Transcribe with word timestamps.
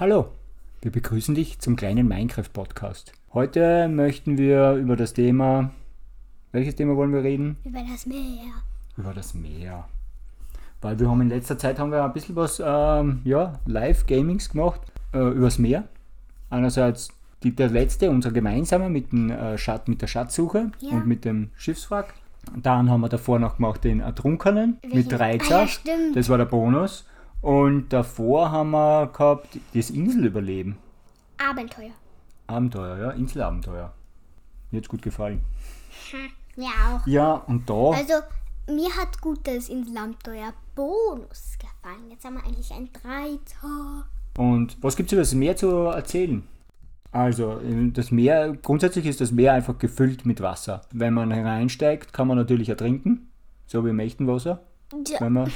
Hallo, 0.00 0.28
wir 0.80 0.92
begrüßen 0.92 1.34
dich 1.34 1.58
zum 1.58 1.76
kleinen 1.76 2.06
Minecraft-Podcast. 2.08 3.12
Heute 3.34 3.88
möchten 3.88 4.38
wir 4.38 4.74
über 4.74 4.96
das 4.96 5.12
Thema. 5.12 5.70
Welches 6.52 6.76
Thema 6.76 6.96
wollen 6.96 7.12
wir 7.12 7.22
reden? 7.22 7.56
Über 7.64 7.80
das 7.90 8.06
Meer. 8.06 8.52
Über 8.96 9.12
das 9.12 9.34
Meer. 9.34 9.88
Weil 10.80 10.98
wir 11.00 11.10
haben 11.10 11.20
in 11.20 11.28
letzter 11.28 11.58
Zeit 11.58 11.78
haben 11.78 11.90
wir 11.90 12.04
ein 12.04 12.12
bisschen 12.12 12.36
was 12.36 12.62
ähm, 12.64 13.20
ja, 13.24 13.58
Live-Gamings 13.66 14.50
gemacht 14.50 14.80
äh, 15.12 15.18
übers 15.18 15.58
Meer. 15.58 15.84
Einerseits 16.50 17.08
die, 17.42 17.54
der 17.54 17.68
letzte, 17.68 18.10
unser 18.10 18.30
gemeinsamer 18.30 18.88
mit, 18.88 19.12
dem, 19.12 19.30
äh, 19.30 19.58
Schat, 19.58 19.88
mit 19.88 20.00
der 20.00 20.06
Schatzsuche 20.06 20.70
Ja. 20.80 20.90
und 20.92 21.06
mit 21.06 21.24
dem 21.24 21.50
Schiffswrack. 21.56 22.14
Dann 22.56 22.88
haben 22.88 23.00
wir 23.00 23.08
davor 23.08 23.38
noch 23.38 23.56
gemacht 23.56 23.84
den 23.84 24.00
Ertrunkenen 24.00 24.78
mit 24.82 25.10
Welchen? 25.10 25.40
13. 25.40 25.56
Ah, 25.56 25.64
ja. 25.84 25.94
Das 26.14 26.28
war 26.28 26.38
der 26.38 26.46
Bonus. 26.46 27.04
Und 27.40 27.92
davor 27.92 28.50
haben 28.50 28.70
wir 28.70 29.06
gehabt 29.08 29.58
das 29.74 29.90
Inselüberleben. 29.90 30.76
Abenteuer. 31.38 31.92
Abenteuer, 32.48 32.98
ja, 32.98 33.10
Inselabenteuer. 33.10 33.92
Mir 34.70 34.78
hat's 34.78 34.88
gut 34.88 35.02
gefallen. 35.02 35.42
Ja, 36.56 36.68
auch. 36.96 37.06
Ja, 37.06 37.34
und 37.34 37.68
da, 37.70 37.90
Also, 37.92 38.14
mir 38.66 38.90
hat 38.96 39.20
gut 39.20 39.46
das 39.46 39.68
Inselabenteuer 39.68 40.52
Bonus 40.74 41.56
gefallen. 41.58 42.10
Jetzt 42.10 42.24
haben 42.24 42.34
wir 42.34 42.44
eigentlich 42.44 42.72
ein 42.72 42.90
Dreiter. 42.92 44.06
und 44.36 44.76
was 44.82 44.96
gibt's 44.96 45.12
über 45.12 45.22
das 45.22 45.34
Meer 45.34 45.56
zu 45.56 45.68
erzählen? 45.68 46.42
Also, 47.12 47.60
äh, 47.60 47.90
das 47.92 48.10
Meer, 48.10 48.56
grundsätzlich 48.60 49.06
ist 49.06 49.20
das 49.20 49.32
Meer 49.32 49.52
einfach 49.54 49.78
gefüllt 49.78 50.26
mit 50.26 50.40
Wasser. 50.40 50.82
Wenn 50.92 51.14
man 51.14 51.30
hereinsteigt, 51.30 52.12
kann 52.12 52.28
man 52.28 52.36
natürlich 52.36 52.68
ertrinken, 52.68 53.30
so 53.66 53.84
wie 53.84 53.90
im 53.90 53.98
echten 54.00 54.26
Wasser. 54.26 54.62
Ja. 54.92 55.20
Wenn 55.20 55.32
man, 55.34 55.52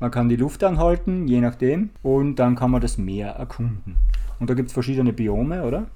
man 0.00 0.10
kann 0.10 0.28
die 0.28 0.36
Luft 0.36 0.62
anhalten, 0.62 1.26
je 1.26 1.40
nachdem, 1.40 1.90
und 2.02 2.36
dann 2.36 2.54
kann 2.54 2.70
man 2.70 2.80
das 2.80 2.98
Meer 2.98 3.30
erkunden. 3.30 3.96
Und 4.38 4.48
da 4.50 4.54
gibt's 4.54 4.72
verschiedene 4.72 5.12
Biome, 5.12 5.64
oder? 5.64 5.86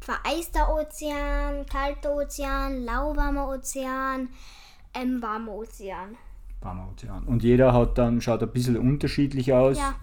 Vereister 0.00 0.72
Ozean, 0.74 1.66
kalter 1.66 2.14
Ozean, 2.14 2.84
lauwarmer 2.84 3.48
Ozean, 3.48 4.28
ähm, 4.94 5.22
warmer 5.22 5.52
Ozean. 5.52 6.16
Warmer 6.60 6.88
Ozean. 6.92 7.24
Und 7.24 7.42
jeder 7.42 7.72
hat 7.72 7.98
dann, 7.98 8.20
schaut 8.20 8.42
ein 8.42 8.52
bisschen 8.52 8.76
unterschiedlich 8.76 9.52
aus. 9.52 9.78
Ja, 9.78 9.94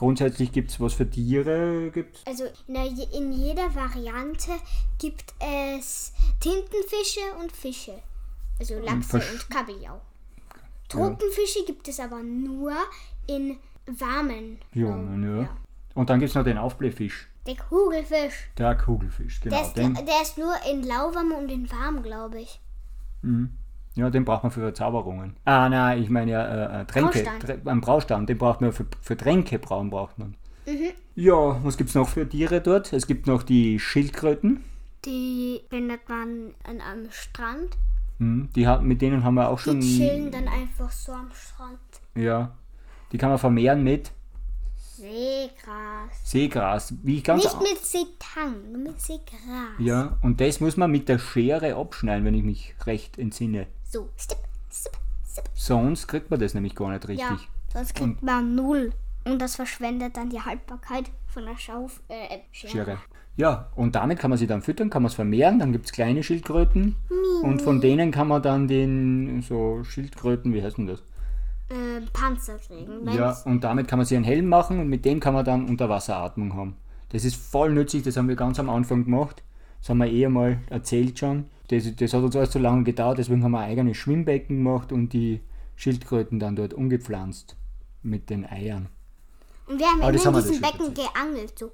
Grundsätzlich 0.00 0.50
gibt's 0.52 0.80
was 0.80 0.94
für 0.94 1.10
Tiere, 1.10 1.90
gibt's 1.90 2.22
also 2.24 2.44
in, 2.66 2.72
der, 2.72 2.86
in 2.86 3.32
jeder 3.32 3.74
Variante 3.74 4.52
gibt 4.98 5.34
es 5.38 6.14
Tintenfische 6.40 7.20
und 7.38 7.52
Fische. 7.52 8.00
Also 8.58 8.78
Lachse 8.78 9.18
Versch- 9.18 9.32
und 9.32 9.50
Kabeljau. 9.50 10.00
Tropenfische 10.90 11.64
gibt 11.66 11.88
es 11.88 12.00
aber 12.00 12.22
nur 12.22 12.72
in 13.26 13.56
warmen 13.86 14.58
Biomen, 14.72 15.24
Raum. 15.24 15.42
ja. 15.42 15.56
Und 15.94 16.10
dann 16.10 16.20
gibt's 16.20 16.34
noch 16.34 16.44
den 16.44 16.58
Aufblähfisch. 16.58 17.28
Der 17.46 17.56
Kugelfisch. 17.56 18.50
Der 18.58 18.76
Kugelfisch, 18.76 19.40
genau. 19.40 19.56
Der 19.56 19.66
ist, 19.66 19.76
den, 19.76 19.94
der 19.94 20.22
ist 20.22 20.38
nur 20.38 20.54
in 20.70 20.82
lauwarm 20.82 21.32
und 21.32 21.48
in 21.50 21.70
warm, 21.70 22.02
glaube 22.02 22.40
ich. 22.40 22.60
ja, 23.94 24.10
den 24.10 24.24
braucht 24.24 24.42
man 24.42 24.52
für 24.52 24.60
Verzauberungen. 24.60 25.36
Ah, 25.44 25.68
nein, 25.68 26.02
ich 26.02 26.10
meine 26.10 26.30
ja 26.30 26.44
äh, 26.44 26.82
äh, 26.82 26.84
Tränke. 26.84 27.22
Braustand. 27.22 27.68
Ein 27.68 27.80
Braustand, 27.80 28.28
den 28.28 28.38
braucht 28.38 28.60
man 28.60 28.72
für, 28.72 28.86
für 29.00 29.16
Tränke 29.16 29.58
brauen 29.58 29.90
braucht 29.90 30.18
man. 30.18 30.36
Mhm. 30.66 30.90
Ja, 31.14 31.62
was 31.64 31.76
gibt's 31.76 31.94
noch 31.94 32.08
für 32.08 32.28
Tiere 32.28 32.60
dort? 32.60 32.92
Es 32.92 33.06
gibt 33.06 33.26
noch 33.26 33.42
die 33.42 33.78
Schildkröten. 33.80 34.64
Die 35.04 35.62
findet 35.70 36.08
man 36.08 36.54
an 36.64 36.80
einem 36.80 37.10
Strand. 37.10 37.76
Hm, 38.20 38.50
die 38.54 38.66
mit 38.82 39.00
denen 39.00 39.24
haben 39.24 39.34
wir 39.34 39.48
auch 39.48 39.58
Die 39.58 39.64
schon. 39.64 39.80
chillen 39.80 40.30
dann 40.30 40.46
einfach 40.46 40.92
so 40.92 41.12
am 41.12 41.30
Strand. 41.32 41.78
Ja. 42.14 42.54
Die 43.10 43.18
kann 43.18 43.30
man 43.30 43.38
vermehren 43.38 43.82
mit 43.82 44.12
Seegras. 44.76 46.10
Seegras. 46.22 46.94
Wie 47.02 47.16
ich 47.16 47.24
ganz 47.24 47.42
Nicht 47.42 47.58
mit 47.60 47.78
Seetang, 47.78 48.72
nur 48.72 48.82
mit 48.82 49.00
Seegras. 49.00 49.40
Ja, 49.78 50.18
und 50.20 50.40
das 50.42 50.60
muss 50.60 50.76
man 50.76 50.90
mit 50.90 51.08
der 51.08 51.18
Schere 51.18 51.74
abschneiden, 51.76 52.26
wenn 52.26 52.34
ich 52.34 52.44
mich 52.44 52.74
recht 52.84 53.18
entsinne. 53.18 53.66
So, 53.88 54.10
stipp, 54.18 54.36
stipp, 54.70 54.92
stipp. 55.26 55.44
Sonst 55.54 56.06
kriegt 56.06 56.30
man 56.30 56.38
das 56.38 56.52
nämlich 56.52 56.74
gar 56.74 56.90
nicht 56.90 57.08
richtig. 57.08 57.26
Ja, 57.26 57.38
sonst 57.72 57.94
kriegt 57.94 58.22
man 58.22 58.54
null. 58.54 58.92
Und 59.24 59.38
das 59.40 59.56
verschwendet 59.56 60.18
dann 60.18 60.28
die 60.28 60.40
Haltbarkeit 60.42 61.10
von 61.26 61.46
der 61.46 61.56
Schauf 61.56 62.00
äh, 62.08 62.40
Schere. 62.52 62.70
Schere. 62.70 62.98
Ja, 63.36 63.70
und 63.74 63.94
damit 63.94 64.18
kann 64.18 64.28
man 64.28 64.38
sie 64.38 64.46
dann 64.46 64.60
füttern, 64.60 64.90
kann 64.90 65.02
man 65.02 65.08
es 65.08 65.14
vermehren, 65.14 65.58
dann 65.58 65.72
gibt 65.72 65.86
es 65.86 65.92
kleine 65.92 66.22
Schildkröten 66.22 66.96
und 67.42 67.62
von 67.62 67.80
denen 67.80 68.10
kann 68.10 68.28
man 68.28 68.42
dann 68.42 68.68
den 68.68 69.42
so 69.42 69.82
Schildkröten, 69.84 70.52
wie 70.54 70.62
heißt 70.62 70.78
denn 70.78 70.86
das? 70.86 71.00
Äh, 71.68 72.00
Panzer 72.12 72.56
kriegen. 72.58 73.08
Ja, 73.12 73.36
und 73.44 73.62
damit 73.62 73.86
kann 73.86 73.98
man 73.98 74.06
sich 74.06 74.16
einen 74.16 74.24
Helm 74.24 74.46
machen 74.46 74.80
und 74.80 74.88
mit 74.88 75.04
dem 75.04 75.20
kann 75.20 75.34
man 75.34 75.44
dann 75.44 75.68
Unterwasseratmung 75.68 76.54
haben. 76.54 76.76
Das 77.10 77.24
ist 77.24 77.36
voll 77.36 77.72
nützlich, 77.72 78.02
das 78.02 78.16
haben 78.16 78.28
wir 78.28 78.36
ganz 78.36 78.58
am 78.58 78.68
Anfang 78.68 79.04
gemacht. 79.04 79.42
Das 79.80 79.90
haben 79.90 79.98
wir 79.98 80.06
eh 80.10 80.28
mal 80.28 80.58
erzählt 80.68 81.18
schon. 81.18 81.46
Das, 81.68 81.84
das 81.96 82.12
hat 82.12 82.22
uns 82.22 82.36
alles 82.36 82.52
so 82.52 82.58
lange 82.58 82.84
gedauert, 82.84 83.18
deswegen 83.18 83.44
haben 83.44 83.52
wir 83.52 83.60
ein 83.60 83.70
eigenes 83.70 83.96
Schwimmbecken 83.96 84.56
gemacht 84.56 84.92
und 84.92 85.12
die 85.12 85.40
Schildkröten 85.76 86.40
dann 86.40 86.56
dort 86.56 86.74
umgepflanzt 86.74 87.56
mit 88.02 88.30
den 88.30 88.44
Eiern. 88.44 88.88
Und 89.66 89.78
wir 89.78 89.86
haben 89.86 90.02
Aber 90.02 90.12
immer 90.12 90.38
in 90.38 90.48
diesem 90.48 90.60
Becken 90.60 90.94
geangelt. 90.94 91.58
So. 91.58 91.70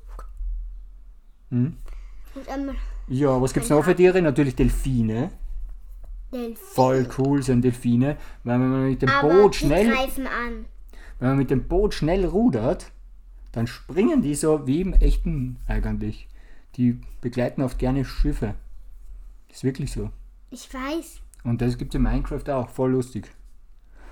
Mhm. 1.51 1.77
Und 2.35 2.49
ähm, 2.49 2.77
Ja, 3.09 3.41
was 3.41 3.55
gibt 3.55 3.65
es 3.65 3.71
noch 3.71 3.83
für 3.83 3.97
Tiere? 3.97 4.21
Natürlich 4.21 4.55
Delfine. 4.55 5.31
Delfin. 6.37 6.57
Voll 6.57 7.09
cool 7.19 7.43
sind 7.43 7.63
Delfine, 7.63 8.17
weil 8.45 8.61
wenn 8.61 8.71
man 8.71 8.89
mit 8.89 9.03
dem 9.03 9.09
Aber 9.09 9.29
Boot 9.29 9.57
schnell, 9.57 9.89
wenn 11.19 11.29
man 11.29 11.39
mit 11.39 11.51
dem 11.51 11.67
Boot 11.67 11.95
schnell 11.95 12.25
rudert, 12.27 12.93
dann 13.53 13.67
springen 13.67 14.23
die 14.23 14.35
so 14.35 14.67
wie 14.67 14.83
im 14.83 14.93
echten 14.93 15.59
eigentlich. 15.67 16.29
Die 16.77 17.01
begleiten 17.21 17.63
oft 17.63 17.79
gerne 17.79 18.05
Schiffe. 18.05 18.55
Das 19.49 19.59
ist 19.59 19.65
wirklich 19.65 19.93
so. 19.93 20.11
Ich 20.51 20.73
weiß. 20.73 21.21
Und 21.45 21.63
das 21.63 21.79
gibt 21.79 21.95
es 21.95 21.99
in 21.99 22.03
Minecraft 22.03 22.51
auch, 22.51 22.69
voll 22.69 22.93
lustig. 22.93 23.31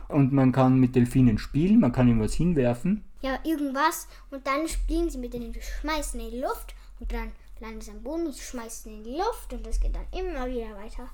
Und 0.09 0.33
man 0.33 0.53
kann 0.53 0.79
mit 0.79 0.95
Delfinen 0.95 1.39
spielen, 1.39 1.81
man 1.81 1.93
kann 1.93 2.09
ihm 2.09 2.21
was 2.21 2.35
hinwerfen. 2.35 3.05
Ja, 3.23 3.39
irgendwas. 3.45 4.07
Und 4.31 4.47
dann 4.47 4.69
spielen 4.69 5.11
sie 5.11 5.19
mit 5.19 5.35
denen, 5.35 5.55
schmeißen 5.55 6.21
in 6.21 6.31
die 6.31 6.41
Luft. 6.41 6.75
Und 7.01 7.13
dann 7.13 7.33
landet 7.61 7.83
es 7.83 7.89
am 7.89 8.03
Boden 8.03 8.27
und 8.27 8.37
schmeißen 8.37 8.93
in 8.93 9.05
die 9.05 9.17
Luft. 9.17 9.53
Und 9.53 9.67
das 9.67 9.81
geht 9.81 9.95
dann 9.95 10.07
immer 10.13 10.47
wieder 10.47 10.77
weiter. 10.77 11.09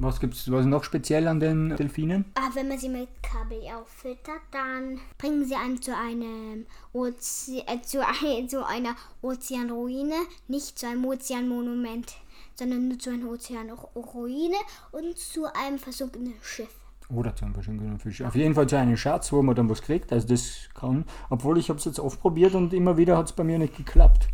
Was 0.00 0.20
gibt's 0.20 0.48
was 0.48 0.64
noch 0.64 0.84
speziell 0.84 1.26
an 1.26 1.40
den 1.40 1.76
Delfinen? 1.76 2.26
Aber 2.36 2.54
wenn 2.54 2.68
man 2.68 2.78
sie 2.78 2.88
mit 2.88 3.08
Kabeljau 3.20 3.84
füttert, 3.84 4.42
dann 4.52 5.00
bringen 5.18 5.44
sie 5.44 5.56
einen 5.56 5.82
zu 5.82 5.90
einem 5.96 6.66
Oze 6.92 7.64
äh, 7.66 7.82
zu, 7.82 8.06
ein, 8.06 8.48
zu 8.48 8.64
einer 8.64 8.94
Ozeanruine, 9.22 10.14
nicht 10.46 10.78
zu 10.78 10.86
einem 10.86 11.04
Ozeanmonument, 11.04 12.14
sondern 12.54 12.86
nur 12.86 12.98
zu 13.00 13.10
einer 13.10 13.28
Ozeanruine 13.28 14.56
und 14.92 15.18
zu 15.18 15.46
einem 15.52 15.80
versunkenen 15.80 16.34
Schiff. 16.42 16.76
Oder 17.08 17.34
zu 17.34 17.46
einem 17.46 17.54
verschiedenen 17.54 17.98
Fisch. 17.98 18.22
Auf 18.22 18.36
jeden 18.36 18.54
Fall 18.54 18.68
zu 18.68 18.78
einem 18.78 18.96
Schatz, 18.96 19.32
wo 19.32 19.42
man 19.42 19.56
dann 19.56 19.68
was 19.68 19.82
kriegt. 19.82 20.12
Also 20.12 20.28
das 20.28 20.68
kann. 20.74 21.06
Obwohl 21.28 21.58
ich 21.58 21.70
habe 21.70 21.80
es 21.80 21.86
jetzt 21.86 21.98
oft 21.98 22.20
probiert 22.20 22.54
und 22.54 22.72
immer 22.72 22.96
wieder 22.96 23.18
hat 23.18 23.26
es 23.26 23.32
bei 23.32 23.42
mir 23.42 23.58
nicht 23.58 23.76
geklappt. 23.76 24.28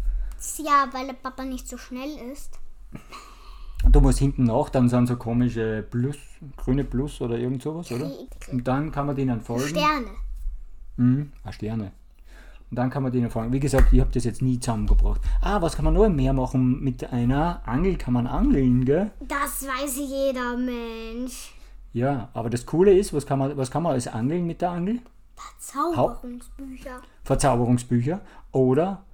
Ja, 0.59 0.89
weil 0.93 1.07
der 1.07 1.15
Papa 1.15 1.45
nicht 1.45 1.67
so 1.67 1.79
schnell 1.79 2.19
ist. 2.31 2.59
Du 3.91 4.01
musst 4.01 4.19
hinten 4.19 4.45
nach, 4.45 4.71
dann 4.71 4.89
sind 4.89 5.07
so 5.07 5.17
komische 5.17 5.85
Plus, 5.89 6.17
grüne 6.57 6.85
Plus 6.85 7.21
oder 7.21 7.39
irgend 7.39 7.63
sowas, 7.63 7.91
oder? 7.93 8.11
Und 8.51 8.67
dann 8.67 8.91
kann 8.91 9.07
man 9.07 9.15
denen 9.15 9.41
folgen. 9.41 9.69
Sterne. 9.69 10.07
Mhm, 10.97 11.33
ah, 11.45 11.53
Sterne. 11.53 11.93
Und 12.71 12.77
dann 12.79 12.91
kann 12.91 13.03
man 13.03 13.13
denen 13.13 13.31
folgen. 13.31 13.53
Wie 13.53 13.61
gesagt, 13.61 13.93
ich 13.93 14.01
habe 14.01 14.11
das 14.13 14.25
jetzt 14.25 14.43
nie 14.43 14.59
zusammengebracht. 14.59 15.21
Ah, 15.41 15.63
was 15.63 15.77
kann 15.77 15.85
man 15.85 15.95
noch 15.95 16.09
mehr 16.09 16.33
machen 16.33 16.83
mit 16.83 17.13
einer 17.13 17.61
Angel? 17.67 17.97
Kann 17.97 18.15
man 18.15 18.27
angeln, 18.27 18.85
gell? 18.85 19.11
Das 19.29 19.67
weiß 19.67 19.97
jeder 19.97 20.57
Mensch. 20.57 21.55
Ja, 21.93 22.31
aber 22.33 22.51
das 22.51 22.67
Coole 22.67 22.93
ist, 22.93 23.15
was 23.15 23.27
kann 23.27 23.39
man, 23.39 23.57
was 23.57 23.71
kann 23.71 23.85
man 23.85 23.93
als 23.93 24.09
Angeln 24.09 24.47
mit 24.47 24.61
der 24.61 24.71
Angel? 24.71 25.01
Zauberungsbücher. 25.59 27.01
Verzauberungsbücher 27.23 28.21
oder 28.53 29.05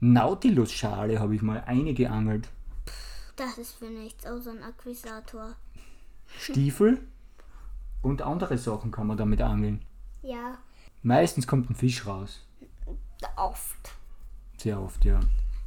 Nautilus-Schale 0.00 1.18
habe 1.18 1.34
ich 1.34 1.42
mal 1.42 1.62
eine 1.66 1.94
geangelt. 1.94 2.48
Das 3.38 3.56
ist 3.56 3.72
für 3.72 3.88
nichts 3.88 4.26
außer 4.26 4.50
ein 4.50 4.62
Akquisator. 4.62 5.54
Stiefel 6.38 7.00
und 8.02 8.20
andere 8.22 8.58
Sachen 8.58 8.90
kann 8.90 9.06
man 9.06 9.16
damit 9.16 9.40
angeln. 9.40 9.82
Ja, 10.22 10.58
Meistens 11.02 11.46
kommt 11.46 11.70
ein 11.70 11.76
Fisch 11.76 12.06
raus. 12.06 12.44
oft. 13.36 13.92
Sehr 14.56 14.80
oft, 14.80 15.04
ja. 15.04 15.20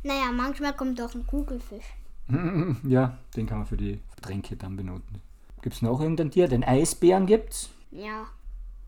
Naja, 0.03 0.31
manchmal 0.31 0.75
kommt 0.75 1.01
auch 1.01 1.15
ein 1.15 1.25
Kugelfisch. 1.25 1.85
Ja, 2.83 3.18
den 3.35 3.47
kann 3.47 3.59
man 3.59 3.68
für 3.68 3.77
die 3.77 4.00
Tränke 4.21 4.56
dann 4.56 4.75
benutzen. 4.75 5.21
Gibt 5.62 5.75
es 5.75 5.81
noch 5.81 6.00
irgendein 6.00 6.31
Tier? 6.31 6.47
Den 6.47 6.63
Eisbären 6.63 7.25
gibt's. 7.25 7.69
Ja, 7.91 8.27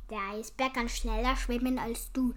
der 0.09 0.19
Eisbär 0.33 0.69
kann 0.69 0.87
schneller 0.89 1.35
schwimmen 1.35 1.79
als 1.79 2.11
du. 2.11 2.33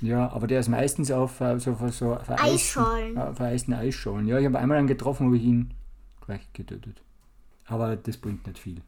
Ja, 0.00 0.30
aber 0.32 0.46
der 0.48 0.58
ist 0.60 0.68
meistens 0.68 1.10
auf 1.12 1.40
äh, 1.40 1.58
so, 1.60 1.76
so, 1.88 2.16
vereisten, 2.24 2.54
Eisschollen. 2.54 3.14
vereisten 3.34 3.72
Eisschollen. 3.74 4.26
Ja, 4.26 4.38
ich 4.38 4.46
habe 4.46 4.58
einmal 4.58 4.78
einen 4.78 4.88
getroffen, 4.88 5.26
habe 5.26 5.36
ich 5.36 5.44
ihn 5.44 5.74
gleich 6.26 6.52
getötet. 6.52 7.02
Aber 7.66 7.94
das 7.96 8.16
bringt 8.16 8.46
nicht 8.46 8.58
viel. 8.58 8.80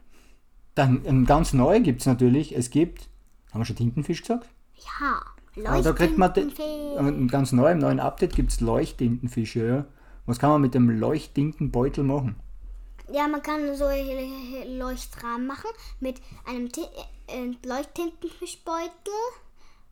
Dann 0.75 1.03
ähm, 1.05 1.25
ganz 1.25 1.53
neu 1.53 1.81
gibt 1.81 2.01
es 2.01 2.07
natürlich, 2.07 2.55
es 2.57 2.71
gibt, 2.71 3.09
haben 3.53 3.61
wir 3.61 3.65
schon 3.65 3.77
Tintenfisch 3.77 4.23
gesagt? 4.23 4.49
Ja, 4.99 5.23
Leuchttintenfisch. 5.55 6.59
und 6.99 7.29
ganz 7.29 7.53
neu 7.53 7.71
im 7.71 7.79
neuen 7.79 8.01
Update 8.01 8.35
gibt 8.35 8.51
es 8.51 8.61
Leuchttintenfische, 8.61 9.67
ja. 9.67 9.85
Was 10.27 10.41
kann 10.41 10.51
man 10.51 10.63
mit 10.63 10.75
dem 10.75 10.91
Leuchttintenbeutel 10.91 12.03
machen? 12.03 12.35
Ja, 13.13 13.29
man 13.29 13.41
kann 13.43 13.61
so 13.77 13.85
Leuchtrahmen 13.85 15.47
machen 15.47 15.71
mit 16.01 16.21
einem 16.47 16.73
Ti- 16.73 16.81
äh, 17.29 17.53
Leuchttintenfischbeutel 17.69 19.13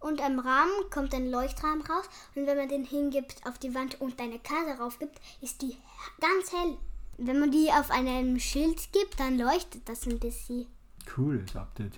und 0.02 0.20
einem 0.20 0.38
Rahmen 0.40 0.72
kommt 0.90 1.14
ein 1.14 1.31
Leuchtrahmen 1.31 1.82
raus 1.87 2.04
und 2.34 2.46
wenn 2.46 2.56
man 2.56 2.69
den 2.69 2.84
hingibt 2.84 3.46
auf 3.46 3.58
die 3.58 3.75
Wand 3.75 4.00
und 4.00 4.20
eine 4.20 4.38
Karte 4.38 4.78
raufgibt, 4.81 5.20
ist 5.40 5.62
die 5.62 5.76
ganz 6.20 6.52
hell. 6.52 6.76
Wenn 7.19 7.38
man 7.40 7.50
die 7.50 7.69
auf 7.70 7.90
einem 7.90 8.38
Schild 8.40 8.93
gibt, 8.93 9.20
dann 9.20 9.38
leuchtet 9.38 9.88
das 9.88 10.06
ein 10.06 10.19
bisschen. 10.19 10.66
Cooles 11.14 11.54
Update. 11.54 11.94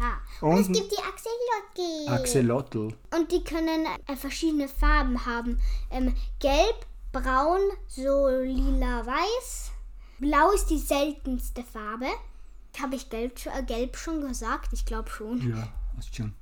Ja. 0.00 0.20
Und, 0.46 0.58
es 0.60 0.66
Und- 0.68 0.74
gibt 0.74 0.92
die 0.92 1.02
Axolotl. 1.02 2.08
Axolotl. 2.08 2.88
Und 3.16 3.32
die 3.32 3.42
können 3.42 3.84
äh, 4.06 4.16
verschiedene 4.16 4.68
Farben 4.68 5.26
haben. 5.26 5.60
Ähm, 5.90 6.14
gelb, 6.38 6.86
braun, 7.12 7.60
so 7.88 8.28
lila, 8.28 9.04
weiß. 9.04 9.72
Blau 10.20 10.52
ist 10.52 10.66
die 10.66 10.78
seltenste 10.78 11.64
Farbe. 11.64 12.06
Habe 12.80 12.94
ich 12.94 13.10
gelb, 13.10 13.44
äh, 13.46 13.62
gelb 13.64 13.96
schon 13.96 14.20
gesagt? 14.20 14.72
Ich 14.72 14.86
glaube 14.86 15.10
schon. 15.10 15.40
Ja, 15.50 15.68
hast 15.96 16.14
schon. 16.14 16.32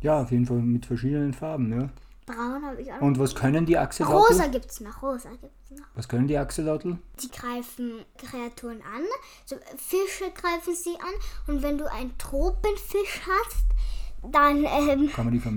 Ja, 0.00 0.22
auf 0.22 0.30
jeden 0.30 0.46
Fall 0.46 0.58
mit 0.58 0.86
verschiedenen 0.86 1.32
Farben, 1.32 1.72
ja. 1.72 1.88
Braun 2.26 2.64
habe 2.64 2.80
ich 2.82 2.92
auch. 2.92 3.00
Und 3.00 3.18
was 3.18 3.34
können 3.34 3.64
die 3.66 3.76
Axolotl? 3.78 4.14
Rosa 4.16 4.46
gibt 4.46 4.70
es 4.70 4.80
noch. 4.80 5.02
Rosa 5.02 5.30
gibt's 5.30 5.70
noch. 5.70 5.86
Was 5.94 6.08
können 6.08 6.28
die 6.28 6.36
Axolotl? 6.36 6.98
Die 7.22 7.30
greifen 7.30 8.04
Kreaturen 8.18 8.82
an. 8.82 9.02
So, 9.46 9.56
Fische 9.76 10.30
greifen 10.34 10.74
sie 10.74 10.94
an. 11.00 11.14
Und 11.54 11.62
wenn 11.62 11.78
du 11.78 11.90
einen 11.90 12.16
Tropenfisch 12.18 13.22
hast, 13.26 13.64
dann 14.30 14.64
ähm, 14.64 15.10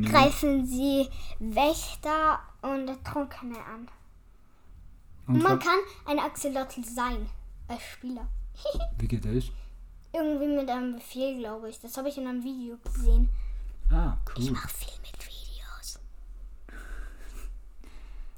greifen 0.05 0.65
sie 0.65 1.07
Wächter 1.39 2.39
und 2.61 2.87
Trunkene 3.03 3.57
an. 3.57 3.87
Und 5.27 5.43
Man 5.43 5.59
kann 5.59 5.79
ein 6.05 6.19
Axolotl 6.19 6.83
sein 6.83 7.27
als 7.67 7.81
Spieler. 7.83 8.27
Wie 8.97 9.07
geht 9.07 9.25
das? 9.25 9.51
Irgendwie 10.13 10.47
mit 10.47 10.69
einem 10.69 10.95
Befehl, 10.95 11.37
glaube 11.37 11.69
ich. 11.69 11.79
Das 11.79 11.97
habe 11.97 12.09
ich 12.09 12.17
in 12.17 12.27
einem 12.27 12.43
Video 12.43 12.77
gesehen. 12.83 13.29
Ah, 13.91 14.17
Ich 14.37 14.45
cool. 14.47 14.51
mache 14.53 14.69
viel 14.69 14.93
mit 15.01 15.25
Videos. 15.25 15.99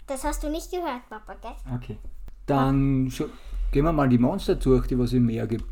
Das 0.08 0.24
hast 0.24 0.44
du 0.44 0.50
nicht 0.50 0.72
gehört, 0.72 1.08
Papa, 1.10 1.36
gell? 1.42 1.76
Okay. 1.76 1.98
Dann 2.46 3.08
scho- 3.10 3.30
gehen 3.72 3.86
wir 3.86 3.94
mal 3.94 4.10
die 4.10 4.18
Monster 4.18 4.56
durch, 4.56 4.88
die 4.88 4.98
was 5.00 5.14
im 5.14 5.26
Meer 5.26 5.48
gibt. 5.48 5.66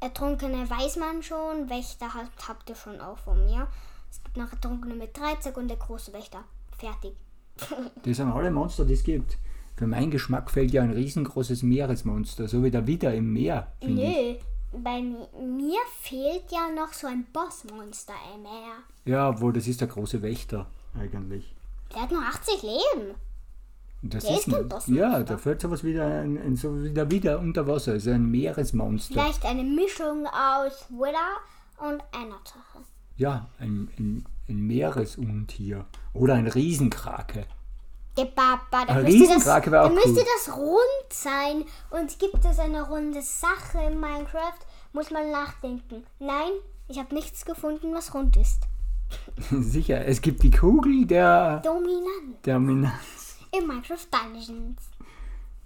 Ertrunkene 0.00 0.68
weiß 0.68 0.96
man 0.96 1.22
schon. 1.22 1.68
Wächter 1.68 2.14
habt, 2.14 2.48
habt 2.48 2.68
ihr 2.70 2.76
schon 2.76 3.00
auch 3.00 3.18
von 3.18 3.44
mir. 3.44 3.66
Es 4.10 4.22
gibt 4.22 4.36
noch 4.36 4.50
Ertrunkene 4.52 4.94
mit 4.94 5.16
Dreizack 5.16 5.56
und 5.56 5.68
der 5.68 5.76
große 5.76 6.12
Wächter. 6.12 6.44
Fertig. 6.78 7.12
Das 8.04 8.16
sind 8.16 8.30
alle 8.32 8.50
Monster, 8.50 8.84
die 8.84 8.94
es 8.94 9.02
gibt. 9.02 9.36
Für 9.76 9.86
meinen 9.86 10.10
Geschmack 10.10 10.50
fällt 10.50 10.70
ja 10.72 10.82
ein 10.82 10.92
riesengroßes 10.92 11.62
Meeresmonster, 11.62 12.48
so 12.48 12.62
wie 12.62 12.70
der 12.70 12.86
Widder 12.86 13.14
im 13.14 13.32
Meer, 13.32 13.72
finde 13.80 14.02
ich. 14.02 14.40
Bei 14.72 15.00
mi- 15.02 15.26
mir 15.46 15.80
fehlt 16.00 16.44
ja 16.50 16.68
noch 16.74 16.92
so 16.92 17.06
ein 17.08 17.26
Bossmonster 17.32 18.12
im 18.34 18.42
Meer. 18.42 18.74
Ja, 19.04 19.28
obwohl 19.30 19.52
das 19.52 19.66
ist 19.66 19.80
der 19.80 19.88
große 19.88 20.22
Wächter 20.22 20.66
eigentlich. 20.98 21.54
Der 21.94 22.02
hat 22.02 22.12
nur 22.12 22.22
80 22.22 22.62
Leben. 22.62 23.14
Das 24.02 24.24
Der 24.24 24.36
ist 24.36 24.44
kein 24.46 24.54
ein- 24.54 24.68
Bossmonster. 24.68 24.92
Ja, 24.94 25.22
da 25.24 25.36
fällt 25.38 25.60
sowas 25.60 25.82
wieder 25.84 26.06
ein, 26.06 26.38
ein, 26.38 26.56
so 26.56 26.82
wie 26.84 26.90
der 26.92 27.10
Widder 27.10 27.38
unter 27.40 27.66
Wasser, 27.66 27.94
ist 27.96 28.06
ein 28.08 28.30
Meeresmonster. 28.30 29.14
Vielleicht 29.14 29.44
eine 29.44 29.64
Mischung 29.64 30.26
aus 30.26 30.86
Wither 30.88 31.36
und 31.78 32.00
einer 32.12 32.38
Drache. 32.44 32.84
Ja, 33.16 33.48
ein, 33.58 33.90
ein, 33.98 34.24
ein 34.48 34.60
Meeresuntier. 34.66 35.84
Oder 36.14 36.34
ein 36.34 36.46
Riesenkrake. 36.46 37.44
Der 38.16 38.24
Papa, 38.26 38.84
da 38.86 38.94
Ein 38.94 39.04
müsste, 39.04 39.20
das, 39.20 39.30
Riesenkrake 39.36 39.80
auch 39.82 39.90
cool. 39.90 40.24
das 40.46 40.56
rund 40.56 41.10
sein. 41.10 41.64
Und 41.90 42.18
gibt 42.18 42.44
es 42.44 42.58
eine 42.58 42.82
runde 42.82 43.22
Sache 43.22 43.78
in 43.90 44.00
Minecraft, 44.00 44.58
muss 44.92 45.10
man 45.10 45.30
nachdenken. 45.30 46.04
Nein, 46.18 46.50
ich 46.88 46.98
habe 46.98 47.14
nichts 47.14 47.44
gefunden, 47.44 47.94
was 47.94 48.12
rund 48.12 48.36
ist. 48.36 48.62
Sicher, 49.50 50.04
es 50.06 50.20
gibt 50.20 50.42
die 50.42 50.50
Kugel 50.50 51.06
der 51.06 51.60
Dominant 51.64 52.44
Dominanz. 52.44 53.38
in 53.56 53.66
Minecraft 53.66 54.06
Dungeons. 54.10 54.82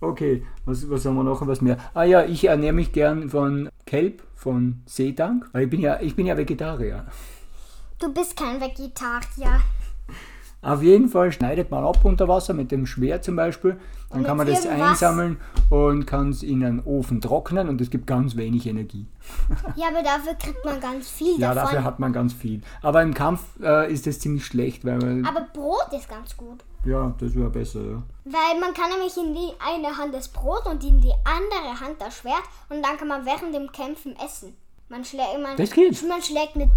Okay, 0.01 0.47
was, 0.67 0.89
was 0.91 1.05
haben 1.07 1.17
wir 1.17 1.25
noch? 1.25 1.47
Was 1.47 1.61
mehr? 1.63 1.79
Ah 1.95 2.05
ja, 2.05 2.25
ich 2.25 2.45
ernähre 2.45 2.75
mich 2.75 2.93
gern 2.93 3.31
von 3.31 3.71
Kelp, 3.87 4.23
von 4.35 4.83
Seedank, 4.87 5.49
weil 5.53 5.65
ich 5.65 5.71
bin 5.71 5.81
ja, 5.81 5.99
ich 6.01 6.15
bin 6.15 6.27
ja 6.27 6.37
Vegetarier. 6.37 7.07
Du 7.99 8.13
bist 8.13 8.37
kein 8.37 8.61
Vegetarier. 8.61 9.63
Auf 10.65 10.83
jeden 10.83 11.09
Fall 11.09 11.31
schneidet 11.31 11.71
man 11.71 11.85
ab 11.85 11.99
unter 12.05 12.27
Wasser 12.27 12.55
mit 12.55 12.71
dem 12.73 12.87
Schwert 12.87 13.23
zum 13.25 13.37
Beispiel. 13.37 13.77
Dann 14.11 14.23
kann 14.25 14.37
man 14.37 14.47
das 14.47 14.65
irgendwas. 14.65 14.91
einsammeln 14.91 15.41
und 15.71 16.07
kann 16.07 16.31
es 16.31 16.43
in 16.45 16.65
einen 16.65 16.81
Ofen 16.85 17.21
trocknen 17.21 17.69
und 17.69 17.81
es 17.81 17.91
gibt 17.91 18.07
ganz 18.07 18.37
wenig 18.37 18.67
Energie. 18.67 19.07
Ja, 19.77 19.89
aber 19.89 20.03
dafür 20.03 20.35
kriegt 20.35 20.65
man 20.65 20.81
ganz 20.81 21.09
viel 21.11 21.39
Ja, 21.39 21.53
davon. 21.53 21.63
dafür 21.75 21.85
hat 21.85 21.99
man 21.99 22.13
ganz 22.13 22.33
viel. 22.33 22.61
Aber 22.83 23.03
im 23.03 23.13
Kampf 23.13 23.41
äh, 23.63 23.93
ist 23.93 24.07
es 24.07 24.21
ziemlich 24.21 24.47
schlecht, 24.47 24.85
weil 24.85 24.99
man, 24.99 25.25
aber 25.27 25.47
Brot 25.53 25.89
ist 25.93 26.09
ganz 26.09 26.37
gut. 26.37 26.63
ja, 26.85 27.13
das 27.19 27.35
wäre 27.35 27.51
besser, 27.51 27.81
ja. 27.81 28.03
Weil 28.25 28.61
man 28.61 28.73
kann 28.73 28.91
nämlich 28.91 29.17
in 29.17 29.35
die 29.35 29.53
eine 29.59 29.97
Hand 29.99 30.15
das 30.15 30.29
Brot 30.29 30.65
und 30.67 30.85
in 30.85 31.01
die 31.01 31.13
andere 31.25 31.81
Hand 31.81 31.97
das 31.99 32.19
Schwert 32.19 32.45
und 32.69 32.83
dann 32.85 32.97
kann 32.97 33.09
man 33.09 33.27
während 33.27 33.55
dem 33.55 33.71
Kämpfen 33.73 34.15
essen. 34.25 34.55
Man, 34.89 35.05
schlä 35.05 35.23
man, 35.43 35.57
Das 35.57 35.71
geht. 35.73 36.07
man 36.09 36.23
schlägt 36.23 36.55
mit 36.57 36.69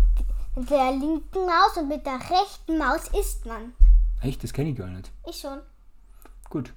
der 0.65 0.91
linken 0.91 1.45
Maus 1.45 1.77
und 1.77 1.87
mit 1.87 2.05
der 2.05 2.19
rechten 2.19 2.77
Maus 2.77 3.07
isst 3.19 3.45
man. 3.45 3.73
Echt, 4.21 4.43
das 4.43 4.53
kenne 4.53 4.71
ich 4.71 4.77
gar 4.77 4.87
nicht. 4.87 5.11
Ich 5.27 5.37
schon. 5.37 5.59
Gut. 6.49 6.73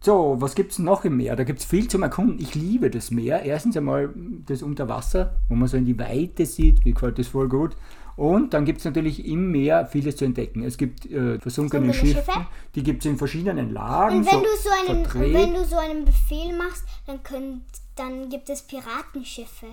So, 0.00 0.36
was 0.40 0.56
gibt 0.56 0.72
es 0.72 0.78
noch 0.80 1.04
im 1.04 1.16
Meer? 1.16 1.36
Da 1.36 1.44
gibt 1.44 1.60
es 1.60 1.64
viel 1.64 1.86
zum 1.88 2.02
Erkunden. 2.02 2.40
Ich 2.40 2.56
liebe 2.56 2.90
das 2.90 3.12
Meer. 3.12 3.42
Erstens 3.42 3.76
einmal 3.76 4.12
das 4.46 4.62
Unterwasser, 4.62 5.36
wo 5.48 5.54
man 5.54 5.68
so 5.68 5.76
in 5.76 5.84
die 5.84 5.98
Weite 5.98 6.44
sieht. 6.44 6.84
Mir 6.84 6.94
gefällt 6.94 7.18
das 7.20 7.28
voll 7.28 7.48
gut. 7.48 7.76
Und 8.16 8.52
dann 8.52 8.64
gibt 8.64 8.80
es 8.80 8.84
natürlich 8.84 9.24
im 9.24 9.52
Meer 9.52 9.86
vieles 9.86 10.16
zu 10.16 10.24
entdecken. 10.24 10.64
Es 10.64 10.76
gibt 10.76 11.06
äh, 11.06 11.38
versunkene 11.38 11.94
Schiffe, 11.94 12.32
die 12.74 12.82
gibt 12.82 13.04
es 13.04 13.10
in 13.10 13.16
verschiedenen 13.16 13.70
Lagen. 13.70 14.18
Und 14.18 14.26
wenn 14.26 14.40
du 14.40 14.48
so 14.60 14.92
einen, 14.92 15.32
wenn 15.32 15.54
du 15.54 15.64
so 15.64 15.76
einen 15.76 16.04
Befehl 16.04 16.56
machst, 16.56 16.84
dann 17.06 17.22
könnt, 17.22 17.62
dann 17.94 18.28
gibt 18.28 18.50
es 18.50 18.62
Piratenschiffe. 18.62 19.66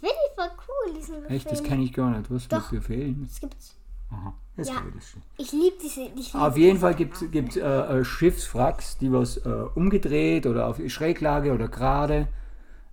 Das 0.00 0.10
finde 0.10 0.14
ich 0.28 0.34
voll 0.34 0.50
cool, 0.68 0.94
diesen. 0.94 1.26
Echt, 1.26 1.50
das 1.50 1.62
kenne 1.62 1.84
ich 1.84 1.92
gar 1.92 2.10
nicht. 2.10 2.30
Was 2.30 2.48
Doch. 2.48 2.68
für 2.68 2.76
Befehlen? 2.76 3.26
Das 3.28 3.40
gibt's. 3.40 3.76
Aha, 4.10 4.34
jetzt 4.56 4.68
Ja. 4.70 4.82
das 4.94 5.08
schon. 5.08 5.22
Ich 5.36 5.52
liebe 5.52 5.76
diese. 5.82 6.02
Ich 6.16 6.32
lieb 6.32 6.42
Auf 6.42 6.56
jeden 6.56 6.78
Fall 6.78 6.94
gibt 6.94 7.16
es 7.22 7.56
äh, 7.56 7.60
äh, 7.60 8.04
Schiffswracks, 8.04 8.98
die 8.98 9.12
was 9.12 9.38
äh, 9.38 9.48
umgedreht 9.74 10.46
oder 10.46 10.68
auf 10.68 10.80
Schräglage 10.88 11.52
oder 11.52 11.68
gerade. 11.68 12.28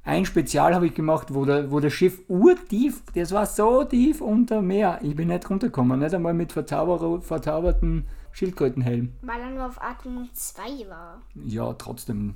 Ein 0.06 0.26
Spezial 0.26 0.76
habe 0.76 0.88
ich 0.88 0.96
gemacht, 0.96 1.34
wo, 1.34 1.46
der, 1.46 1.72
wo 1.72 1.80
das 1.80 1.94
Schiff 1.94 2.24
urtief, 2.28 3.04
das 3.16 3.32
war 3.32 3.46
so 3.46 3.86
tief 3.86 4.20
unter 4.20 4.62
Meer. 4.62 5.00
Ich 5.02 5.16
bin 5.16 5.30
nicht 5.30 5.50
runtergekommen, 5.50 6.00
nicht 6.00 6.14
einmal 6.14 6.34
mit 6.34 6.52
verzauber, 6.52 7.22
verzauberten 7.22 8.06
Schildkrötenhelm. 8.34 9.14
Weil 9.22 9.40
er 9.40 9.50
nur 9.52 9.66
auf 9.66 9.82
Atmung 9.82 10.28
2 10.34 10.90
war. 10.90 11.22
Ja, 11.46 11.72
trotzdem. 11.74 12.36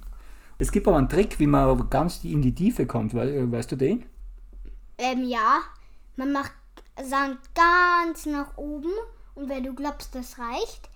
Es 0.60 0.72
gibt 0.72 0.88
aber 0.88 0.98
einen 0.98 1.10
Trick, 1.10 1.40
wie 1.40 1.48
man 1.48 1.68
aber 1.68 1.86
ganz 1.90 2.24
in 2.24 2.42
die 2.42 2.56
Tiefe 2.56 2.86
kommt. 2.86 3.14
We 3.14 3.52
weißt 3.52 3.72
du 3.72 3.76
den? 3.76 4.06
Ähm, 4.98 5.24
ja. 5.26 5.60
Man 6.16 6.32
macht 6.32 6.54
Sand 7.04 7.38
ganz 7.54 8.26
nach 8.26 8.58
oben 8.58 8.92
und 9.36 9.50
wenn 9.50 9.64
du 9.64 9.74
glaubst, 9.76 10.16
das 10.16 10.38
reicht, 10.40 10.90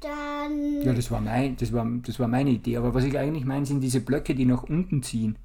dann. 0.00 0.82
Ja, 0.82 0.92
das 0.92 1.10
war, 1.10 1.20
mein, 1.20 1.56
das, 1.56 1.72
war, 1.72 1.84
das 2.06 2.18
war 2.20 2.28
meine 2.28 2.50
Idee. 2.50 2.76
Aber 2.76 2.94
was 2.94 3.04
ich 3.04 3.18
eigentlich 3.18 3.44
meine, 3.44 3.66
sind 3.66 3.80
diese 3.80 4.00
Blöcke, 4.00 4.34
die 4.34 4.44
nach 4.44 4.62
unten 4.62 5.02
ziehen. 5.02 5.36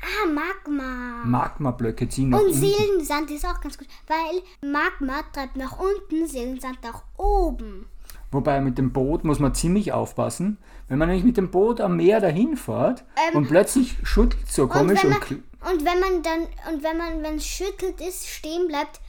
Ah, 0.00 0.28
Magma. 0.28 1.24
Magma-Blöcke 1.24 2.08
ziehen 2.08 2.28
nach 2.28 2.38
Und 2.38 2.46
unten. 2.46 2.58
Seelensand 2.60 3.30
ist 3.32 3.44
auch 3.44 3.60
ganz 3.60 3.76
gut, 3.76 3.88
weil 4.06 4.70
Magma 4.70 5.22
treibt 5.32 5.56
nach 5.56 5.78
unten, 5.80 6.28
Seelensand 6.28 6.78
nach 6.84 7.02
oben. 7.16 7.86
Wobei 8.30 8.60
mit 8.60 8.78
dem 8.78 8.92
Boot 8.92 9.24
muss 9.24 9.40
man 9.40 9.54
ziemlich 9.54 9.92
aufpassen. 9.92 10.58
Wenn 10.88 10.98
man 10.98 11.08
nämlich 11.08 11.24
mit 11.24 11.36
dem 11.36 11.50
Boot 11.50 11.80
am 11.80 11.96
Meer 11.96 12.20
dahin 12.20 12.56
fährt 12.56 13.04
Ähm, 13.16 13.36
und 13.38 13.48
plötzlich 13.48 13.96
schüttelt 14.04 14.48
so 14.50 14.62
Und 14.64 14.68
komisch 14.70 15.02
und, 15.04 15.10
man, 15.10 15.20
kl- 15.20 15.42
und 15.70 15.84
wenn 15.84 16.00
man 16.00 16.22
dann, 16.22 16.40
und 16.72 16.82
wenn 16.82 16.96
man, 16.98 17.22
wenn 17.22 17.36
es 17.36 17.46
schüttelt 17.46 18.00
ist, 18.00 18.26
stehen 18.28 18.68
bleibt 18.68 19.00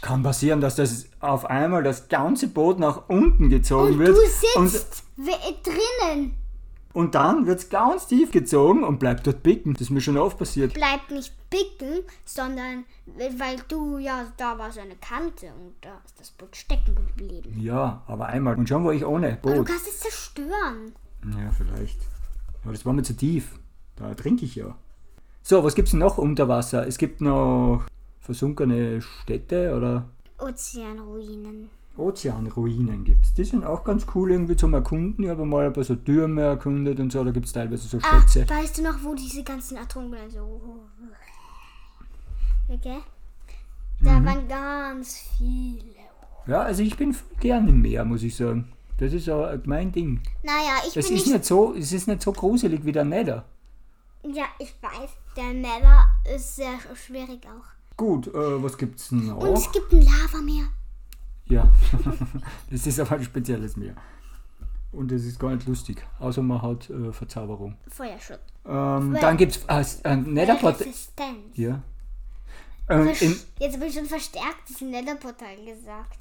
kann 0.00 0.22
passieren, 0.24 0.60
dass 0.60 0.74
das 0.74 1.06
auf 1.20 1.44
einmal 1.46 1.84
das 1.84 2.08
ganze 2.08 2.48
Boot 2.48 2.80
nach 2.80 3.08
unten 3.08 3.48
gezogen 3.50 3.92
und 3.94 3.98
wird. 4.00 4.16
du 4.16 4.58
und, 4.60 4.68
sitzt 4.68 5.04
we- 5.16 5.30
drinnen, 5.62 6.34
und 6.92 7.14
dann 7.14 7.46
wird 7.46 7.60
es 7.60 7.68
ganz 7.70 8.08
tief 8.08 8.32
gezogen 8.32 8.82
und 8.84 8.98
bleibt 8.98 9.26
dort 9.26 9.42
picken. 9.44 9.72
Das 9.74 9.82
ist 9.82 9.90
mir 9.90 10.00
schon 10.00 10.18
oft 10.18 10.38
passiert. 10.38 10.74
bleibt 10.74 11.10
nicht 11.12 11.32
bicken, 11.48 12.00
sondern 12.24 12.84
weil 13.38 13.56
du, 13.68 13.96
ja, 13.98 14.26
da 14.36 14.58
war 14.58 14.72
so 14.72 14.80
eine 14.80 14.96
Kante 14.96 15.46
und 15.46 15.74
da 15.80 16.00
ist 16.04 16.18
das 16.18 16.30
Boot 16.32 16.54
stecken 16.56 16.94
geblieben. 16.96 17.58
Ja, 17.60 18.02
aber 18.08 18.26
einmal. 18.26 18.56
Und 18.58 18.68
schon 18.68 18.84
war 18.84 18.92
ich 18.92 19.06
ohne 19.06 19.38
Aber 19.40 19.50
du 19.52 19.56
Boot. 19.58 19.66
kannst 19.68 19.86
es 19.86 20.00
zerstören. 20.00 20.92
Ja, 21.38 21.50
vielleicht. 21.56 21.98
Aber 22.64 22.72
das 22.72 22.84
war 22.84 22.92
mir 22.92 23.04
zu 23.04 23.16
tief. 23.16 23.58
Da 23.96 24.12
trinke 24.14 24.44
ich 24.44 24.56
ja. 24.56 24.76
So, 25.42 25.62
was 25.64 25.74
gibt 25.74 25.88
es 25.88 25.94
noch 25.94 26.18
unter 26.18 26.48
Wasser? 26.48 26.86
Es 26.86 26.98
gibt 26.98 27.20
noch 27.20 27.82
versunkene 28.20 29.00
Städte 29.02 29.74
oder 29.76 30.08
Ozeanruinen. 30.38 31.68
Ozeanruinen 31.96 33.04
gibt 33.04 33.24
es. 33.24 33.34
Die 33.34 33.44
sind 33.44 33.64
auch 33.64 33.84
ganz 33.84 34.06
cool 34.14 34.30
irgendwie 34.30 34.56
zum 34.56 34.72
Erkunden. 34.74 35.24
Ich 35.24 35.30
habe 35.30 35.44
mal 35.44 35.66
ein 35.66 35.72
paar 35.72 35.84
so 35.84 35.94
Türme 35.96 36.42
erkundet 36.42 36.98
und 37.00 37.12
so, 37.12 37.22
da 37.22 37.30
gibt 37.32 37.46
es 37.46 37.52
teilweise 37.52 37.86
so 37.86 37.98
Ah, 38.02 38.20
Schätze. 38.22 38.48
weißt 38.48 38.78
du 38.78 38.82
noch, 38.82 38.94
wo 39.02 39.14
diese 39.14 39.42
ganzen 39.42 39.76
Atombomben 39.76 40.30
so. 40.30 40.60
Okay? 42.68 42.98
Da 44.00 44.18
Mhm. 44.18 44.24
waren 44.26 44.48
ganz 44.48 45.18
viele. 45.36 45.84
Ja, 46.46 46.62
also 46.62 46.82
ich 46.82 46.96
bin 46.96 47.12
voll 47.12 47.36
gern 47.40 47.68
im 47.68 47.82
Meer, 47.82 48.04
muss 48.04 48.22
ich 48.22 48.34
sagen. 48.36 48.72
Das 48.98 49.12
ist 49.12 49.28
auch 49.28 49.48
mein 49.64 49.92
Ding. 49.92 50.20
Naja, 50.42 50.78
ich 50.86 50.94
Das 50.94 51.08
bin 51.08 51.16
ist 51.16 51.26
nicht. 51.26 51.32
nicht 51.34 51.44
so, 51.44 51.74
es 51.74 51.92
ist 51.92 52.08
nicht 52.08 52.22
so 52.22 52.32
gruselig 52.32 52.84
wie 52.84 52.92
der 52.92 53.04
Nether. 53.04 53.44
Ja, 54.24 54.44
ich 54.58 54.74
weiß. 54.80 55.10
Der 55.36 55.52
Nether 55.52 56.06
ist 56.34 56.56
sehr 56.56 56.74
schwierig 56.94 57.40
auch. 57.46 57.96
Gut, 57.96 58.28
äh, 58.28 58.62
was 58.62 58.76
gibt's 58.78 59.08
denn 59.08 59.26
noch? 59.26 59.38
Und 59.38 59.54
es 59.54 59.70
gibt 59.72 59.92
ein 59.92 60.02
Lavameer. 60.02 60.66
Ja, 61.46 61.68
das 62.70 62.86
ist 62.86 63.00
aber 63.00 63.16
ein 63.16 63.24
spezielles 63.24 63.76
Meer. 63.76 63.94
Und 64.92 65.10
das 65.10 65.22
ist 65.24 65.38
gar 65.40 65.54
nicht 65.54 65.66
lustig, 65.66 66.04
außer 66.20 66.42
man 66.42 66.60
hat 66.62 66.88
äh, 66.90 67.12
Verzauberung. 67.12 67.76
Feuerschutz. 67.88 68.40
Ähm, 68.66 69.16
dann 69.20 69.36
gibt 69.36 69.58
es 69.66 70.00
äh, 70.00 70.08
ein 70.08 70.32
Netherport. 70.34 70.80
Resistenz. 70.80 71.56
Ja. 71.56 71.82
Ähm, 72.88 73.08
Versch- 73.08 73.44
Jetzt 73.58 73.74
habe 73.76 73.86
ich 73.86 73.94
schon 73.94 74.04
verstärktes 74.06 74.80
Netherportal 74.82 75.56
gesagt. 75.64 76.18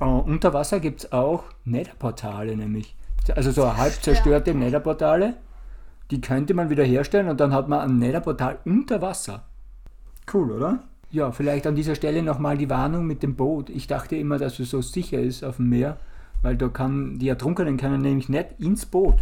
äh, 0.00 0.04
unter 0.04 0.52
Wasser 0.52 0.80
gibt 0.80 1.04
es 1.04 1.12
auch 1.12 1.44
Netherportale, 1.64 2.56
nämlich. 2.56 2.94
Also 3.36 3.52
so 3.52 3.76
halb 3.76 3.92
zerstörte 4.02 4.52
Netherportale. 4.54 5.36
Die 6.12 6.20
könnte 6.20 6.52
man 6.52 6.68
wieder 6.68 6.84
herstellen 6.84 7.30
und 7.30 7.40
dann 7.40 7.54
hat 7.54 7.70
man 7.70 7.80
ein 7.80 7.98
Netherportal 7.98 8.58
unter 8.66 9.00
Wasser. 9.00 9.44
Cool, 10.30 10.50
oder? 10.50 10.84
Ja, 11.10 11.32
vielleicht 11.32 11.66
an 11.66 11.74
dieser 11.74 11.94
Stelle 11.94 12.22
nochmal 12.22 12.58
die 12.58 12.68
Warnung 12.68 13.06
mit 13.06 13.22
dem 13.22 13.34
Boot. 13.34 13.70
Ich 13.70 13.86
dachte 13.86 14.16
immer, 14.16 14.36
dass 14.36 14.58
es 14.58 14.68
so 14.68 14.82
sicher 14.82 15.18
ist 15.18 15.42
auf 15.42 15.56
dem 15.56 15.70
Meer, 15.70 15.96
weil 16.42 16.58
da 16.58 16.68
kann, 16.68 17.18
die 17.18 17.28
Ertrunkenen 17.28 17.78
können 17.78 18.02
nämlich 18.02 18.28
nicht 18.28 18.48
ins 18.58 18.84
Boot. 18.84 19.20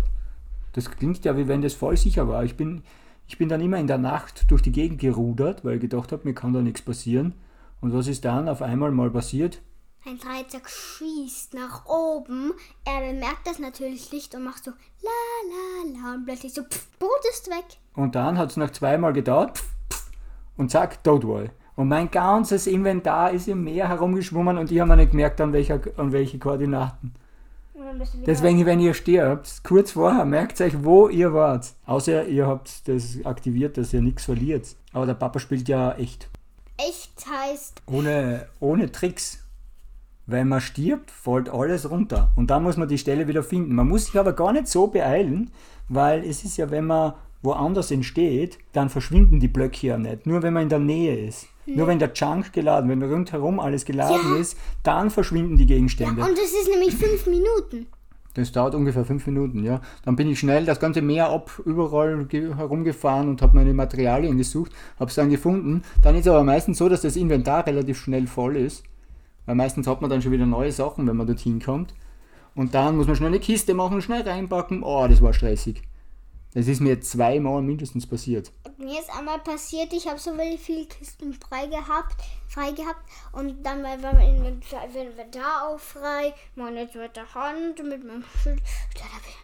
Das 0.73 0.91
klingt 0.91 1.25
ja, 1.25 1.37
wie 1.37 1.47
wenn 1.47 1.63
das 1.63 1.75
voll 1.75 1.97
sicher 1.97 2.27
war. 2.27 2.43
Ich 2.43 2.57
bin, 2.57 2.83
ich 3.29 3.39
bin 3.39 3.49
dann 3.49 3.61
immer 3.61 3.79
in 3.79 3.87
der 3.87 3.99
Nacht 3.99 4.51
durch 4.51 4.63
die 4.63 4.73
Gegend 4.73 5.01
gerudert, 5.01 5.65
weil 5.65 5.77
ich 5.77 5.81
gedacht 5.81 6.11
habe, 6.11 6.27
mir 6.27 6.35
kann 6.35 6.53
da 6.53 6.61
nichts 6.61 6.83
passieren. 6.83 7.35
Und 7.81 7.95
was 7.95 8.09
ist 8.09 8.25
dann 8.25 8.49
auf 8.49 8.63
einmal 8.63 8.91
mal 8.91 9.13
passiert? 9.13 9.63
Ein 10.05 10.19
Dreizack 10.19 10.69
schießt 10.69 11.55
nach 11.55 11.87
oben. 11.87 12.53
Er 12.85 13.13
bemerkt 13.13 13.47
das 13.47 13.61
natürlich 13.61 14.11
nicht 14.11 14.35
und 14.35 14.43
macht 14.43 14.65
so 14.65 14.73
la 15.03 15.30
la 15.49 16.01
la 16.01 16.15
und 16.15 16.25
plötzlich 16.25 16.55
so 16.55 16.63
pff, 16.63 16.87
Boot 16.99 17.25
ist 17.31 17.49
weg. 17.49 17.65
Und 17.95 18.15
dann 18.15 18.39
hat 18.39 18.51
es 18.51 18.57
noch 18.57 18.71
zweimal 18.71 19.13
gedauert 19.13 19.59
pff, 19.59 19.69
pff, 19.93 20.11
und 20.57 20.71
zack, 20.71 21.03
tot 21.05 21.27
war 21.27 21.45
ich. 21.45 21.51
Und 21.77 21.89
mein 21.89 22.11
ganzes 22.11 22.67
Inventar 22.67 23.31
ist 23.31 23.49
im 23.49 23.65
Meer 23.65 23.89
herumgeschwommen 23.89 24.59
und 24.59 24.71
ich 24.71 24.81
habe 24.81 24.91
mir 24.91 24.97
nicht 24.97 25.13
gemerkt, 25.13 25.41
an, 25.41 25.53
welcher, 25.53 25.81
an 25.97 26.13
welche 26.13 26.39
Koordinaten. 26.39 27.15
Deswegen, 28.27 28.67
wenn 28.67 28.81
ihr 28.81 28.95
stirbt, 28.95 29.63
kurz 29.65 29.93
vorher, 29.93 30.25
merkt 30.25 30.61
euch, 30.61 30.85
wo 30.85 31.09
ihr 31.09 31.33
wart. 31.33 31.73
Außer 31.87 32.27
ihr 32.27 32.47
habt 32.47 32.87
das 32.87 33.19
aktiviert, 33.25 33.79
dass 33.79 33.93
ihr 33.93 34.03
nichts 34.03 34.27
verliert. 34.27 34.77
Aber 34.93 35.07
der 35.07 35.15
Papa 35.15 35.39
spielt 35.39 35.69
ja 35.69 35.93
echt. 35.93 36.29
echt 36.77 37.27
heißt, 37.27 37.83
Ohne, 37.87 38.47
ohne 38.61 38.93
Tricks. 38.93 39.43
Wenn 40.31 40.49
man 40.49 40.61
stirbt, 40.61 41.11
fällt 41.11 41.49
alles 41.49 41.91
runter. 41.91 42.31
Und 42.37 42.51
dann 42.51 42.63
muss 42.63 42.77
man 42.77 42.89
die 42.89 42.99
Stelle 42.99 43.27
wieder 43.29 43.43
finden. 43.43 43.75
Man 43.75 43.89
muss 43.89 44.07
sich 44.07 44.19
aber 44.19 44.33
gar 44.33 44.53
nicht 44.53 44.69
so 44.69 44.87
beeilen, 44.87 45.51
weil 45.89 46.23
es 46.25 46.45
ist 46.45 46.57
ja, 46.57 46.71
wenn 46.71 46.87
man 46.87 47.15
woanders 47.43 47.91
entsteht, 47.91 48.59
dann 48.73 48.91
verschwinden 48.91 49.41
die 49.41 49.49
Blöcke 49.49 49.87
ja 49.89 49.99
nicht. 49.99 50.27
Nur 50.27 50.43
wenn 50.43 50.53
man 50.55 50.65
in 50.65 50.69
der 50.69 50.79
Nähe 50.79 51.27
ist. 51.27 51.47
Nur 51.67 51.87
wenn 51.87 51.99
der 51.99 52.13
Chunk 52.13 52.53
geladen, 52.53 52.91
wenn 52.91 53.03
rundherum 53.03 53.61
alles 53.61 53.85
geladen 53.85 54.35
Ja. 54.35 54.41
ist, 54.41 54.57
dann 54.83 55.09
verschwinden 55.11 55.57
die 55.57 55.67
Gegenstände. 55.67 56.21
und 56.23 56.33
es 56.33 56.53
ist 56.53 56.69
nämlich 56.71 56.95
fünf 56.97 57.27
Minuten. 57.27 57.87
Das 58.35 58.53
dauert 58.53 58.75
ungefähr 58.77 59.05
fünf 59.05 59.27
Minuten, 59.27 59.65
ja. 59.65 59.81
Dann 60.05 60.15
bin 60.17 60.29
ich 60.31 60.39
schnell 60.39 60.65
das 60.65 60.79
ganze 60.79 61.03
Meer 61.03 61.29
ab, 61.31 61.51
überall 61.65 62.25
ge- 62.27 62.55
herumgefahren 62.55 63.29
und 63.29 63.43
habe 63.43 63.57
meine 63.57 63.75
Materialien 63.75 64.37
gesucht, 64.39 64.71
habe 65.01 65.09
es 65.11 65.17
dann 65.17 65.31
gefunden. 65.31 65.83
Dann 66.03 66.15
ist 66.15 66.29
aber 66.29 66.45
meistens 66.45 66.79
so, 66.79 66.89
dass 66.89 67.01
das 67.03 67.17
Inventar 67.17 67.67
relativ 67.67 67.99
schnell 67.99 68.27
voll 68.29 68.57
ist, 68.57 68.85
weil 69.51 69.57
meistens 69.57 69.89
hat 69.89 70.01
man 70.01 70.09
dann 70.09 70.23
schon 70.23 70.31
wieder 70.31 70.47
neue 70.47 70.71
Sachen, 70.71 71.09
wenn 71.09 71.17
man 71.17 71.27
dorthin 71.27 71.61
kommt. 71.61 71.93
Und 72.55 72.73
dann 72.73 72.97
muss 72.97 73.09
man 73.09 73.17
schnell 73.17 73.31
eine 73.31 73.41
Kiste 73.41 73.75
machen, 73.75 74.01
schnell 74.01 74.23
reinpacken. 74.23 74.85
Oh, 74.85 75.09
das 75.09 75.21
war 75.23 75.33
stressig. 75.33 75.83
Das 76.55 76.69
ist 76.69 76.81
mir 76.81 77.01
zweimal 77.01 77.61
mindestens 77.61 78.07
passiert. 78.07 78.53
Mir 78.79 79.01
ist 79.01 79.11
einmal 79.13 79.41
passiert, 79.41 79.93
ich 79.93 80.07
habe 80.07 80.21
so 80.21 80.31
viele 80.57 80.87
Kisten 80.87 81.35
frei 81.35 81.67
gehabt, 81.67 82.15
frei 82.47 82.71
gehabt 82.71 83.03
und 83.33 83.67
dann 83.67 83.83
war 83.83 83.97
mein 84.15 84.37
Inventar, 84.37 85.69
auch 85.69 85.81
frei, 85.81 86.33
meine 86.55 86.89
zweite 86.89 87.35
Hand 87.35 87.83
mit 87.83 88.05
meinem 88.07 88.23
Schild. 88.45 88.63
Dann 88.95 89.09
hab 89.09 89.27
ich, 89.27 89.37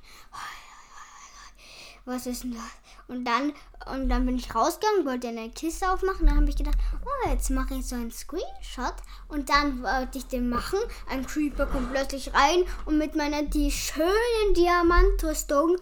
was 2.07 2.27
ist 2.27 2.45
denn 2.45 2.55
das? 2.55 2.63
Und 3.09 3.25
dann, 3.25 3.53
und 3.93 4.09
dann 4.09 4.25
bin 4.25 4.37
ich 4.37 4.55
rausgegangen, 4.55 5.05
wollte 5.05 5.29
eine 5.29 5.51
Kiste 5.51 5.91
aufmachen, 5.91 6.27
dann 6.27 6.37
habe 6.37 6.49
ich 6.49 6.57
gedacht, 6.57 6.79
oh, 7.05 7.29
jetzt 7.29 7.51
mache 7.51 7.75
ich 7.75 7.87
so 7.87 7.97
einen 7.97 8.13
Screenshot 8.13 8.95
und 9.29 9.51
dann 9.51 9.83
wollte 9.83 10.19
ich 10.19 10.27
den 10.27 10.49
machen. 10.49 10.79
Ein 11.11 11.27
Creeper 11.27 11.67
kommt 11.67 11.93
plötzlich 11.93 12.33
rein 12.33 12.65
und 12.85 12.97
mit 12.97 13.17
meiner 13.17 13.43
die 13.43 13.71
schönen 13.71 14.55
Diamantrüstung 14.55 15.77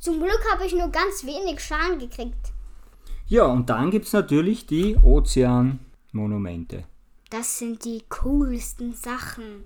zum 0.00 0.18
Glück 0.18 0.40
habe 0.52 0.66
ich 0.66 0.74
nur 0.74 0.88
ganz 0.88 1.24
wenig 1.24 1.60
Schaden 1.60 1.98
gekriegt. 1.98 2.52
Ja, 3.26 3.46
und 3.46 3.70
dann 3.70 3.90
gibt 3.90 4.04
es 4.04 4.12
natürlich 4.12 4.66
die 4.66 4.96
Ozeanmonumente. 4.96 6.84
Das 7.30 7.58
sind 7.58 7.86
die 7.86 8.02
coolsten 8.10 8.92
Sachen. 8.92 9.64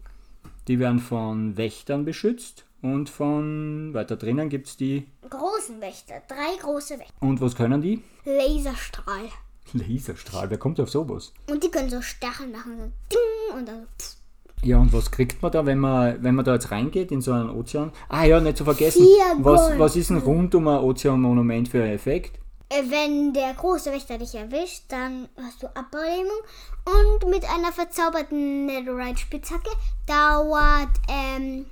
Die 0.68 0.78
werden 0.78 1.00
von 1.00 1.57
Wächtern 1.57 2.04
beschützt 2.04 2.67
und 2.82 3.08
von 3.11 3.92
weiter 3.94 4.16
drinnen 4.16 4.49
gibt 4.49 4.68
es 4.68 4.76
die. 4.76 5.06
Großen 5.28 5.80
Wächter, 5.80 6.23
drei 6.28 6.56
große 6.61 6.99
Wächter. 6.99 7.14
Und 7.20 7.40
was 7.40 7.54
können 7.56 7.80
die? 7.82 8.02
Laserstrahl. 8.25 9.28
Laserstrahl, 9.73 10.50
wer 10.50 10.58
kommt 10.58 10.80
auf 10.80 10.90
sowas? 10.90 11.32
Und 11.50 11.62
die 11.62 11.70
können 11.70 11.90
so 11.90 12.00
Stacheln 12.00 12.52
machen, 12.52 12.78
so 12.78 12.85
ding 13.11 13.58
und 13.58 13.68
dann 13.68 13.87
pff. 13.99 14.16
Ja, 14.64 14.78
und 14.78 14.92
was 14.92 15.11
kriegt 15.11 15.40
man 15.40 15.52
da, 15.52 15.64
wenn 15.66 15.78
man, 15.78 16.20
wenn 16.23 16.35
man 16.35 16.44
da 16.44 16.54
jetzt 16.54 16.73
reingeht 16.73 17.12
in 17.12 17.20
so 17.20 17.32
einen 17.32 17.50
Ozean? 17.50 17.92
Ah 18.08 18.25
ja, 18.25 18.40
nicht 18.40 18.56
zu 18.56 18.64
vergessen, 18.64 19.06
was, 19.38 19.78
was 19.78 19.94
ist 19.94 20.11
denn 20.11 20.18
rund 20.18 20.52
um 20.54 20.66
ein 20.66 20.80
Ozeanmonument 20.80 21.68
für 21.68 21.82
ein 21.82 21.90
Effekt? 21.90 22.40
Äh, 22.70 22.82
Wenn 22.88 23.32
der 23.32 23.54
große 23.54 23.92
Wächter 23.92 24.18
dich 24.18 24.35
erwischt, 24.35 24.85
dann 24.88 25.28
hast 25.37 25.62
du 25.62 25.68
Ablehnung. 25.68 26.40
Und 26.85 27.30
mit 27.30 27.44
einer 27.49 27.73
verzauberten 27.73 28.66
Netherite-Spitzhacke 28.66 29.70
dauert 30.06 30.88
ähm, 31.08 31.66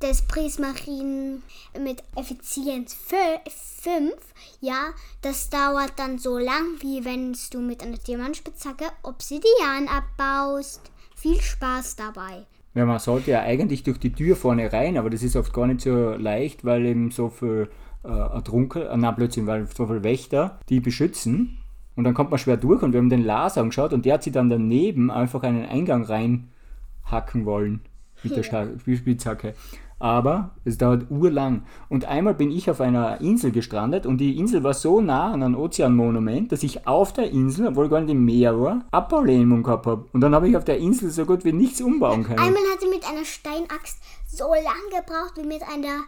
das 0.00 0.22
Prismarin 0.22 1.42
mit 1.78 2.02
Effizienz 2.16 2.94
5. 2.94 4.14
Ja, 4.60 4.90
das 5.22 5.50
dauert 5.50 5.92
dann 5.96 6.18
so 6.18 6.38
lang, 6.38 6.64
wie 6.80 7.04
wenn 7.04 7.36
du 7.52 7.60
mit 7.60 7.82
einer 7.82 7.98
Diamantspitzhacke 7.98 8.86
Obsidian 9.02 9.88
abbaust. 9.88 10.90
Viel 11.14 11.40
Spaß 11.40 11.96
dabei. 11.96 12.46
Ja, 12.74 12.86
man 12.86 12.98
sollte 12.98 13.32
ja 13.32 13.42
eigentlich 13.42 13.82
durch 13.82 13.98
die 13.98 14.12
Tür 14.12 14.36
vorne 14.36 14.72
rein, 14.72 14.96
aber 14.96 15.10
das 15.10 15.22
ist 15.22 15.36
oft 15.36 15.52
gar 15.52 15.66
nicht 15.66 15.82
so 15.82 16.10
leicht, 16.12 16.64
weil 16.64 16.86
eben 16.86 17.10
so 17.10 17.28
viel 17.28 17.68
äh, 18.04 18.08
Ertrunken, 18.08 18.82
äh, 18.82 18.96
nein, 18.96 19.14
Blödsinn, 19.14 19.46
weil 19.46 19.66
so 19.66 19.86
viele 19.86 20.02
Wächter 20.02 20.60
die 20.68 20.80
beschützen. 20.80 21.58
Und 21.94 22.04
dann 22.04 22.14
kommt 22.14 22.30
man 22.30 22.38
schwer 22.38 22.56
durch 22.56 22.82
und 22.82 22.92
wir 22.92 22.98
haben 23.00 23.10
den 23.10 23.24
Lars 23.24 23.58
angeschaut 23.58 23.92
und 23.92 24.06
der 24.06 24.14
hat 24.14 24.22
sich 24.22 24.32
dann 24.32 24.48
daneben 24.48 25.10
einfach 25.10 25.42
einen 25.42 25.66
Eingang 25.66 26.04
reinhacken 26.04 27.44
wollen 27.44 27.80
mit 28.22 28.36
der 28.36 28.42
Spitzhacke. 28.96 29.54
Aber 30.00 30.50
es 30.64 30.78
dauert 30.78 31.10
urlang. 31.10 31.62
Und 31.88 32.06
einmal 32.06 32.34
bin 32.34 32.50
ich 32.50 32.68
auf 32.70 32.80
einer 32.80 33.20
Insel 33.20 33.52
gestrandet 33.52 34.06
und 34.06 34.18
die 34.18 34.38
Insel 34.38 34.64
war 34.64 34.74
so 34.74 35.00
nah 35.00 35.30
an 35.32 35.42
einem 35.42 35.54
Ozeanmonument, 35.54 36.50
dass 36.50 36.62
ich 36.62 36.86
auf 36.88 37.12
der 37.12 37.30
Insel, 37.30 37.68
obwohl 37.68 37.88
gar 37.88 38.00
nicht 38.00 38.10
im 38.10 38.24
Meer 38.24 38.58
war, 38.60 38.84
Abbaulähmung 38.90 39.62
gehabt 39.62 39.86
habe. 39.86 40.06
Und 40.12 40.22
dann 40.22 40.34
habe 40.34 40.48
ich 40.48 40.56
auf 40.56 40.64
der 40.64 40.78
Insel 40.78 41.10
so 41.10 41.24
gut 41.26 41.44
wie 41.44 41.52
nichts 41.52 41.80
umbauen 41.80 42.24
können. 42.24 42.38
Einmal 42.38 42.62
hat 42.72 42.80
sie 42.80 42.88
mit 42.88 43.06
einer 43.06 43.24
Steinaxt 43.24 44.02
so 44.26 44.48
lang 44.48 44.88
gebraucht 44.90 45.34
wie 45.36 45.46
mit 45.46 45.62
einer 45.62 46.04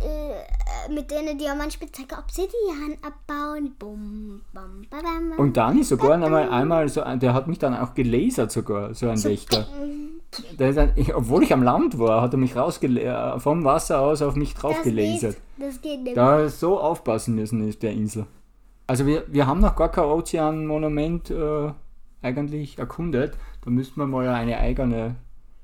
äh, 0.00 0.92
mit 0.92 1.12
einer 1.12 1.34
Diamantspitzhacke 1.34 2.16
Obsidian 2.18 2.96
abbauen. 3.02 3.74
Bum, 3.78 4.42
bam, 4.52 4.82
bam, 4.90 5.00
bam. 5.30 5.38
Und 5.38 5.56
dann 5.56 5.78
ist 5.80 5.88
sogar 5.88 6.12
einmal, 6.14 6.48
einmal 6.50 6.88
so, 6.88 7.02
ein- 7.02 7.18
der 7.20 7.34
hat 7.34 7.46
mich 7.48 7.58
dann 7.58 7.74
auch 7.74 7.94
gelasert 7.94 8.52
sogar, 8.52 8.94
so 8.94 9.08
ein 9.08 9.22
Wächter. 9.24 9.66
Der 10.58 10.68
ist 10.70 10.76
ein, 10.76 10.92
ich, 10.96 11.14
obwohl 11.14 11.44
ich 11.44 11.52
am 11.52 11.62
Land 11.62 11.98
war, 11.98 12.20
hat 12.20 12.34
er 12.34 12.36
mich 12.38 12.56
rausgele 12.56 13.00
äh, 13.00 13.38
vom 13.38 13.64
Wasser 13.64 14.00
aus 14.00 14.20
auf 14.20 14.34
mich 14.34 14.52
drauf 14.54 14.74
das 14.74 14.82
gelasert. 14.84 15.36
geht, 15.56 15.66
das 15.66 15.80
geht 15.80 16.02
nicht. 16.02 16.16
Da 16.16 16.48
so 16.48 16.78
aufpassen 16.78 17.36
müssen 17.36 17.66
auf 17.66 17.76
der 17.76 17.92
Insel. 17.92 18.26
Also 18.86 19.06
wir, 19.06 19.24
wir 19.28 19.46
haben 19.46 19.60
noch 19.60 19.76
gar 19.76 19.88
kein 19.90 20.04
Ozeanmonument 20.04 21.30
äh, 21.30 21.72
eigentlich 22.20 22.78
erkundet. 22.78 23.38
Da 23.64 23.70
müssten 23.70 23.98
wir 24.00 24.06
mal 24.06 24.28
eine 24.28 24.58
eigene 24.58 25.14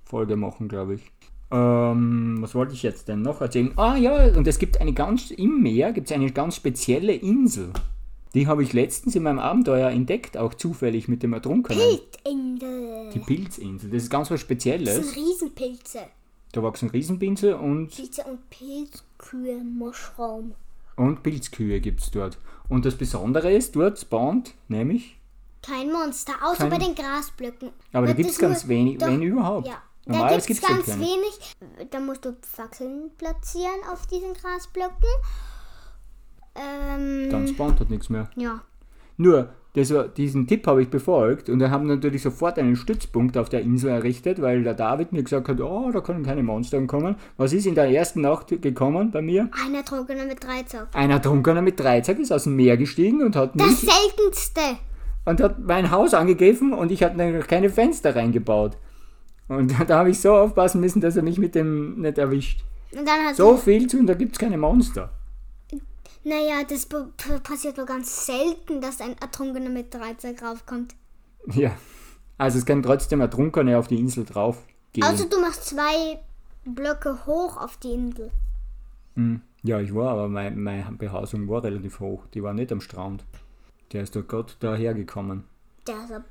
Folge 0.05 0.37
machen, 0.37 0.69
glaube 0.69 0.95
ich. 0.95 1.13
Ähm, 1.53 2.39
was 2.41 2.55
wollte 2.55 2.73
ich 2.75 2.83
jetzt 2.83 3.09
denn 3.09 3.23
noch 3.23 3.41
erzählen? 3.41 3.73
Ah 3.77 3.97
ja, 3.97 4.27
und 4.37 4.47
es 4.47 4.59
gibt 4.59 4.81
eine 4.81 4.93
ganz, 4.93 5.31
im 5.31 5.63
Meer 5.63 5.93
gibt 5.93 6.11
es 6.11 6.13
eine 6.17 6.31
ganz 6.31 6.57
spezielle 6.57 7.13
Insel. 7.15 7.71
Die 8.35 8.47
habe 8.47 8.63
ich 8.63 8.73
letztens 8.73 9.15
in 9.15 9.25
meinem 9.25 9.39
Abenteuer 9.39 9.91
entdeckt, 9.91 10.39
auch 10.39 10.55
zufällig 10.55 11.07
mit 11.09 11.23
dem 11.23 11.35
Ertrunkenen. 11.35 11.79
Pilzinsel. 12.25 13.11
Die 13.13 13.19
Pilzinsel. 13.19 13.91
Das 13.91 14.03
ist 14.05 14.11
ganz 14.11 14.31
was 14.31 14.37
Das 14.37 14.41
Spezielles. 14.41 14.95
sind 15.13 15.17
Riesenpilze. 15.17 15.99
Da 16.53 16.63
wachsen 16.63 16.89
Riesenpilze 16.91 17.57
und, 17.57 17.89
Pilze 17.95 18.23
und 18.25 18.39
Pilzkühe, 18.51 19.63
Mushroom. 19.63 20.55
und 20.97 21.23
Pilzkühe 21.23 21.81
gibt 21.81 22.01
es 22.01 22.11
dort. 22.11 22.39
Und 22.69 22.85
das 22.87 22.95
Besondere 22.95 23.53
ist, 23.53 23.77
dort 23.77 23.99
spawnt 23.99 24.55
nämlich, 24.69 25.19
Kein 25.63 25.93
Monster, 25.93 26.33
außer 26.43 26.69
Kein- 26.69 26.71
bei 26.71 26.79
den 26.79 26.95
Grasblöcken. 26.95 27.71
aber 27.93 28.07
da 28.07 28.13
gibt 28.15 28.29
es 28.31 28.37
das 28.37 28.41
ganz 28.43 28.69
wenig, 28.69 28.99
doch, 28.99 29.07
wenn 29.09 29.23
überhaupt. 29.23 29.69
Ja, 29.69 29.83
da 30.07 30.13
Normalerweise 30.13 30.47
gibt 30.49 30.63
es 30.63 30.67
da 30.69 30.75
ganz 30.75 30.89
wenig. 30.99 31.57
Da 31.91 32.01
musst 32.01 32.25
du 32.25 32.37
Fackeln 32.43 33.11
platzieren 33.19 33.81
auf 33.93 34.07
diesen 34.07 34.35
Grasblöcken. 34.35 35.09
Ähm, 36.55 37.31
Dann 37.31 37.49
spawnt 37.49 37.81
dort 37.81 37.91
nichts 37.91 38.09
mehr. 38.09 38.29
ja. 38.37 38.63
Nur, 39.19 39.51
das 39.75 39.93
diesen 40.17 40.47
Tipp 40.47 40.67
habe 40.67 40.83
ich 40.83 40.89
befolgt 40.89 41.49
und 41.49 41.61
wir 41.61 41.71
haben 41.71 41.87
natürlich 41.87 42.23
sofort 42.23 42.59
einen 42.59 42.77
Stützpunkt 42.77 43.37
auf 43.39 43.51
der 43.51 43.61
Insel 43.61 43.91
errichtet, 43.91 44.41
weil 44.41 44.65
der 44.65 44.75
David 44.75 45.13
mir 45.13 45.23
gesagt 45.23 45.49
hat, 45.49 45.61
oh, 45.61 45.91
da 45.93 46.01
können 46.01 46.25
keine 46.25 46.43
Monster 46.43 46.85
kommen. 46.87 47.17
Was 47.37 47.53
ist 47.53 47.67
in 47.67 47.75
der 47.75 47.85
ersten 47.91 48.23
Nacht 48.23 48.49
gekommen 48.61 49.11
bei 49.11 49.23
mir? 49.23 49.51
Ein 49.65 49.75
Ertrunkener 49.75 50.25
mit 50.25 50.43
Dreizack. 50.43 50.89
Ein 50.95 51.11
Ertrunkener 51.11 51.63
mit 51.63 51.79
Dreizack 51.79 52.19
ist 52.19 52.33
aus 52.33 52.45
dem 52.45 52.57
Meer 52.57 52.77
gestiegen 52.79 53.23
und 53.23 53.37
hat 53.37 53.53
Das 53.55 53.81
seltenste. 53.81 54.61
und 55.27 55.41
hat 55.41 55.59
mein 55.61 55.91
Haus 55.91 56.15
angegriffen 56.15 56.73
und 56.73 56.91
ich 56.91 57.03
hatte 57.03 57.41
keine 57.41 57.69
Fenster 57.71 58.17
reingebaut. 58.17 58.77
Und 59.53 59.73
da 59.89 59.99
habe 59.99 60.11
ich 60.11 60.21
so 60.21 60.35
aufpassen 60.35 60.81
müssen, 60.81 61.01
dass 61.01 61.17
er 61.17 61.23
mich 61.23 61.39
mit 61.39 61.55
dem 61.55 62.01
nicht 62.01 62.19
erwischt. 62.19 62.65
Und 62.93 63.07
dann 63.07 63.27
hat 63.27 63.37
So 63.37 63.57
viel 63.57 63.87
zu 63.87 63.99
und 63.99 64.07
da 64.07 64.15
gibt 64.15 64.33
es 64.33 64.39
keine 64.39 64.59
Monster. 64.59 65.11
Naja, 66.25 66.63
das 66.69 66.87
passiert 67.43 67.77
nur 67.77 67.87
ganz 67.87 68.27
selten, 68.27 68.81
dass 68.81 69.01
ein 69.01 69.17
Ertrunkener 69.19 69.71
mit 69.71 69.93
Dreizack 69.93 70.43
raufkommt. 70.43 70.95
Ja. 71.53 71.73
Also 72.39 72.59
es 72.59 72.67
können 72.67 72.83
trotzdem 72.83 73.21
Ertrunkene 73.21 73.77
auf 73.77 73.89
die 73.89 73.99
Insel 73.99 74.25
drauf 74.25 74.59
gehen. 74.93 75.05
Also 75.05 75.29
du 75.29 75.41
machst 75.41 75.65
zwei 75.65 76.21
Blöcke 76.65 77.27
hoch 77.27 77.57
auf 77.57 77.77
die 77.79 77.93
Insel. 77.93 78.31
Hm. 79.17 79.41
Ja, 79.65 79.81
ich 79.81 79.95
war, 79.95 80.11
aber 80.11 80.29
mein, 80.29 80.61
meine 80.61 80.91
Behausung 80.93 81.49
war 81.49 81.63
relativ 81.63 82.01
hoch. 82.01 82.25
Die 82.35 82.43
war 82.43 82.53
nicht 82.53 82.73
am 82.73 82.81
Strand. 82.81 83.25
Der 83.93 84.03
ist 84.03 84.15
dort 84.17 84.29
gerade 84.29 84.53
dahergekommen. 84.61 85.45
Der 85.87 86.05
ist 86.05 86.13
ab. 86.13 86.25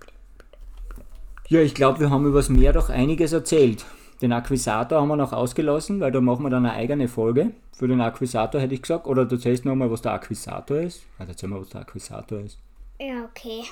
Ja, 1.52 1.60
ich 1.60 1.76
glaube, 1.76 2.00
wir 2.00 2.10
haben 2.10 2.26
übers 2.26 2.48
Meer 2.48 2.72
doch 2.72 2.90
einiges 2.90 3.34
erzählt. 3.34 3.84
Den 4.22 4.32
Akquisator 4.32 5.02
haben 5.02 5.10
wir 5.10 5.18
noch 5.18 5.34
ausgelassen, 5.34 6.00
weil 6.00 6.14
da 6.14 6.22
machen 6.22 6.44
wir 6.44 6.50
dann 6.50 6.66
eine 6.66 6.76
eigene 6.76 7.10
Folge. 7.10 7.52
Für 7.74 7.90
den 7.90 8.00
Akquisator 8.00 8.62
hätte 8.62 8.74
ich 8.74 8.84
gesagt. 8.84 9.06
Oder 9.06 9.26
du 9.26 9.36
erzählst 9.36 9.66
nochmal, 9.66 9.92
was 9.92 10.02
der 10.02 10.14
Akquisator 10.14 10.78
ist. 10.78 11.02
Also 11.20 11.34
erzähl 11.34 11.50
mal, 11.50 11.60
was 11.60 11.68
der 11.68 11.82
Akquisator 11.82 12.40
ist. 12.40 12.58
Ja, 13.02 13.26
okay. 13.26 13.64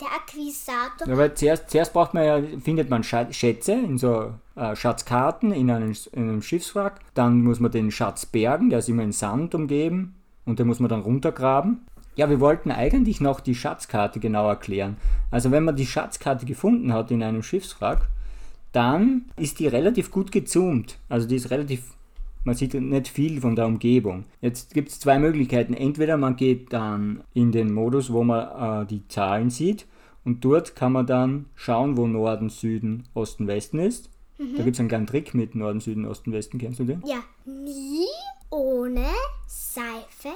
Der 0.00 0.08
Akquisator. 0.08 1.06
Ja, 1.06 1.16
weil 1.16 1.32
zuerst, 1.34 1.70
zuerst 1.70 1.92
braucht 1.92 2.12
man 2.12 2.24
ja, 2.24 2.42
findet 2.60 2.90
man 2.90 3.04
Schätze 3.04 3.72
in 3.72 3.98
so 3.98 4.32
äh, 4.56 4.74
Schatzkarten 4.74 5.52
in 5.52 5.70
einem, 5.70 5.94
in 6.10 6.22
einem 6.22 6.42
Schiffswrack. 6.42 6.98
Dann 7.14 7.44
muss 7.44 7.60
man 7.60 7.70
den 7.70 7.92
Schatz 7.92 8.26
bergen, 8.26 8.68
der 8.68 8.80
ist 8.80 8.88
immer 8.88 9.04
in 9.04 9.12
Sand 9.12 9.54
umgeben 9.54 10.16
und 10.44 10.58
den 10.58 10.66
muss 10.66 10.80
man 10.80 10.88
dann 10.88 11.02
runtergraben. 11.02 11.86
Ja, 12.18 12.28
wir 12.28 12.40
wollten 12.40 12.72
eigentlich 12.72 13.20
noch 13.20 13.38
die 13.38 13.54
Schatzkarte 13.54 14.18
genau 14.18 14.48
erklären. 14.48 14.96
Also 15.30 15.52
wenn 15.52 15.62
man 15.62 15.76
die 15.76 15.86
Schatzkarte 15.86 16.46
gefunden 16.46 16.92
hat 16.92 17.12
in 17.12 17.22
einem 17.22 17.44
Schiffswrack, 17.44 18.08
dann 18.72 19.26
ist 19.36 19.60
die 19.60 19.68
relativ 19.68 20.10
gut 20.10 20.32
gezoomt. 20.32 20.98
Also 21.08 21.28
die 21.28 21.36
ist 21.36 21.52
relativ, 21.52 21.94
man 22.42 22.56
sieht 22.56 22.74
nicht 22.74 23.06
viel 23.06 23.40
von 23.40 23.54
der 23.54 23.66
Umgebung. 23.66 24.24
Jetzt 24.40 24.74
gibt 24.74 24.88
es 24.88 24.98
zwei 24.98 25.20
Möglichkeiten. 25.20 25.74
Entweder 25.74 26.16
man 26.16 26.34
geht 26.34 26.72
dann 26.72 27.22
in 27.34 27.52
den 27.52 27.72
Modus, 27.72 28.12
wo 28.12 28.24
man 28.24 28.82
äh, 28.82 28.86
die 28.86 29.06
Zahlen 29.06 29.50
sieht 29.50 29.86
und 30.24 30.44
dort 30.44 30.74
kann 30.74 30.90
man 30.90 31.06
dann 31.06 31.44
schauen, 31.54 31.96
wo 31.96 32.08
Norden, 32.08 32.48
Süden, 32.48 33.04
Osten, 33.14 33.46
Westen 33.46 33.78
ist. 33.78 34.10
Da 34.56 34.64
gibt 34.64 34.74
es 34.74 34.80
einen 34.80 34.88
kleinen 34.88 35.06
Trick 35.06 35.34
mit 35.34 35.54
Norden, 35.54 35.78
Süden, 35.78 36.04
Osten, 36.04 36.32
Westen. 36.32 36.58
Kennst 36.58 36.80
du 36.80 36.84
den? 36.84 37.00
Ja, 37.06 37.22
nie 37.44 38.06
ohne 38.50 39.06
Seife 39.46 40.30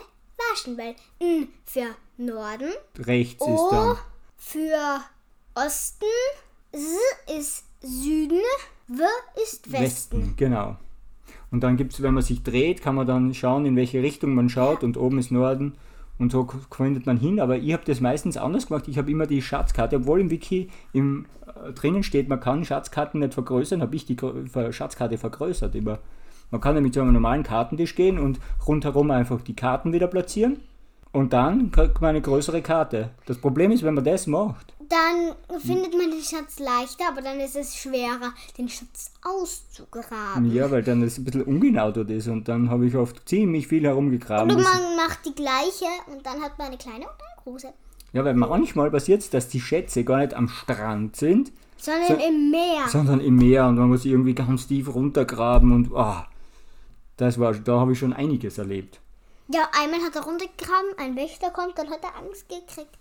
waschen, 0.50 0.78
weil 0.78 0.94
N 1.20 1.48
für 1.64 1.87
Norden, 2.18 2.70
Rechts 2.98 3.42
ist 3.46 3.48
O 3.61 3.70
dann. 3.70 3.96
für 4.37 5.00
Osten, 5.55 6.05
S 6.72 7.37
ist 7.38 7.64
Süden, 7.83 8.40
W 8.88 9.02
ist 9.42 9.70
Westen. 9.72 9.83
Westen, 10.20 10.35
genau. 10.37 10.76
Und 11.50 11.62
dann 11.62 11.76
gibt 11.76 11.92
es, 11.92 12.02
wenn 12.02 12.14
man 12.14 12.22
sich 12.22 12.42
dreht, 12.42 12.81
kann 12.81 12.94
man 12.94 13.07
dann 13.07 13.35
schauen, 13.35 13.66
in 13.66 13.76
welche 13.76 14.02
Richtung 14.02 14.35
man 14.35 14.48
schaut 14.48 14.83
und 14.83 14.96
oben 14.96 15.18
ist 15.18 15.31
Norden 15.31 15.74
und 16.18 16.33
so 16.33 16.48
findet 16.74 17.05
man 17.05 17.18
hin. 17.18 17.40
Aber 17.40 17.59
ich 17.59 17.72
habe 17.72 17.85
das 17.85 18.00
meistens 18.00 18.37
anders 18.38 18.68
gemacht. 18.68 18.88
Ich 18.88 18.96
habe 18.96 19.11
immer 19.11 19.26
die 19.26 19.42
Schatzkarte, 19.42 19.96
obwohl 19.96 20.20
im 20.20 20.31
Wiki 20.31 20.70
im, 20.94 21.26
äh, 21.66 21.72
drinnen 21.72 22.02
steht, 22.02 22.28
man 22.28 22.40
kann 22.40 22.64
Schatzkarten 22.64 23.20
nicht 23.20 23.35
vergrößern, 23.35 23.83
habe 23.83 23.94
ich 23.96 24.07
die 24.07 24.16
Ver- 24.16 24.72
Schatzkarte 24.72 25.18
vergrößert 25.18 25.74
immer. 25.74 25.98
Man 26.53 26.61
kann 26.61 26.81
mit 26.81 26.95
so 26.95 27.01
einem 27.01 27.12
normalen 27.15 27.43
Kartentisch 27.43 27.97
gehen 27.97 28.19
und 28.21 28.38
rundherum 28.69 29.11
einfach 29.11 29.41
die 29.41 29.57
Karten 29.57 29.93
wieder 29.93 30.07
platzieren. 30.07 30.61
Und 31.11 31.33
dann 31.33 31.73
kriegt 31.73 32.01
man 32.01 32.11
eine 32.11 32.21
größere 32.23 32.62
Karte. 32.62 33.11
Das 33.27 33.37
Problem 33.38 33.71
ist, 33.73 33.83
wenn 33.83 33.95
man 33.95 34.05
das 34.05 34.27
macht, 34.27 34.73
Dann 34.88 35.35
findet 35.61 35.93
man 35.93 36.11
den 36.11 36.23
Schatz 36.23 36.59
leichter, 36.59 37.05
aber 37.11 37.21
dann 37.23 37.38
ist 37.41 37.57
es 37.57 37.75
schwerer, 37.77 38.33
den 38.59 38.69
Schatz 38.69 39.11
auszugraben. 39.23 40.53
ja, 40.53 40.71
weil 40.71 40.83
dann 40.83 41.01
das 41.03 41.19
ein 41.19 41.25
bisschen 41.25 41.43
ungenau 41.43 41.91
dort 41.93 42.11
ist 42.11 42.29
und 42.29 42.49
dann 42.49 42.71
habe 42.71 42.87
ich 42.87 42.97
oft 42.97 43.29
ziemlich 43.29 43.67
viel 43.69 43.85
herumgegraben. 43.85 44.51
Und 44.51 44.57
bis- 44.59 44.67
man 44.67 44.97
macht 44.97 45.25
die 45.27 45.35
gleiche 45.35 45.87
und 46.12 46.25
dann 46.25 46.41
hat 46.43 46.59
man 46.59 46.69
eine 46.69 46.77
kleine 46.79 47.01
und 47.01 47.07
eine 47.07 47.43
große. 47.45 47.69
Ja, 48.12 48.25
weil 48.25 48.35
manchmal 48.35 48.91
passiert 48.91 49.23
es, 49.23 49.31
dass 49.31 49.49
die 49.49 49.61
Schätze 49.61 50.05
gar 50.05 50.19
nicht 50.19 50.35
am 50.35 50.49
Strand 50.49 51.17
sind, 51.17 51.53
Sondern 51.79 52.07
So- 52.09 52.15
im 52.27 52.51
Meer. 52.51 52.88
sondern 52.88 53.21
im 53.21 53.37
Meer 53.37 53.67
und 53.67 53.77
man 53.77 53.88
muss 53.88 54.05
irgendwie 54.05 54.35
ganz 54.35 54.67
tief 54.69 54.95
runtergraben 54.95 55.73
und 55.73 55.95
ah, 55.97 56.27
das 57.23 57.39
war, 57.39 57.53
da 57.55 57.81
habe 57.81 57.93
ich 57.93 57.99
schon 57.99 58.13
einiges 58.13 58.59
erlebt. 58.59 59.01
Ja, 59.49 59.69
einmal 59.81 60.01
hat 60.01 60.15
er 60.17 60.23
runtergegraben, 60.23 60.91
ein 60.99 61.17
Wächter 61.17 61.51
kommt, 61.51 61.79
dann 61.79 61.91
hat 61.91 62.01
er 62.03 62.17
Angst 62.23 62.49
gekriegt. 62.49 62.99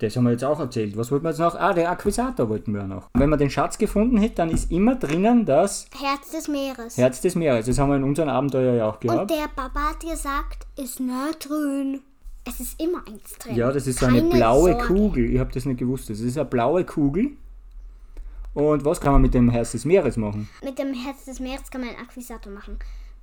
Das 0.00 0.14
haben 0.14 0.24
wir 0.24 0.30
jetzt 0.30 0.44
auch 0.44 0.60
erzählt. 0.60 0.96
Was 0.96 1.10
wollten 1.10 1.24
wir 1.24 1.30
jetzt 1.30 1.40
noch? 1.40 1.56
Ah, 1.56 1.72
der 1.72 1.90
Akquisator 1.90 2.48
wollten 2.48 2.72
wir 2.72 2.84
noch. 2.84 3.08
Wenn 3.14 3.28
man 3.30 3.38
den 3.38 3.50
Schatz 3.50 3.78
gefunden 3.78 4.16
hätte, 4.18 4.36
dann 4.36 4.50
ist 4.50 4.70
immer 4.70 4.94
drinnen 4.94 5.44
das 5.44 5.86
Herz 6.00 6.30
des 6.30 6.46
Meeres. 6.46 6.96
Herz 6.96 7.20
des 7.20 7.34
Meeres. 7.34 7.66
Das 7.66 7.78
haben 7.80 7.90
wir 7.90 7.96
in 7.96 8.04
unserem 8.04 8.28
Abenteuer 8.28 8.74
ja 8.74 8.88
auch 8.88 8.94
Und 8.94 9.00
gehabt. 9.00 9.30
der 9.30 9.48
Papa 9.56 9.80
hat 9.90 10.00
gesagt, 10.00 10.66
ist 10.76 11.00
nicht 11.00 11.48
drin. 11.48 12.00
Es 12.44 12.60
ist 12.60 12.80
immer 12.80 12.98
eins 13.08 13.36
drin. 13.40 13.56
Ja, 13.56 13.72
das 13.72 13.88
ist 13.88 13.98
so 13.98 14.06
eine 14.06 14.20
Keine 14.20 14.34
blaue 14.34 14.70
Sorge. 14.72 14.86
Kugel. 14.86 15.34
Ich 15.34 15.40
habe 15.40 15.50
das 15.52 15.64
nicht 15.64 15.78
gewusst. 15.78 16.08
Das 16.08 16.20
ist 16.20 16.38
eine 16.38 16.48
blaue 16.48 16.84
Kugel. 16.84 17.32
Und 18.54 18.84
was 18.84 19.00
kann 19.00 19.12
man 19.12 19.22
mit 19.22 19.34
dem 19.34 19.50
Herz 19.50 19.72
des 19.72 19.84
Meeres 19.84 20.16
machen? 20.16 20.48
Mit 20.62 20.78
dem 20.78 20.94
Herz 20.94 21.24
des 21.24 21.40
Meeres 21.40 21.68
kann 21.70 21.80
man 21.80 21.90
einen 21.90 21.98
Akquisator 21.98 22.52
machen. 22.52 22.78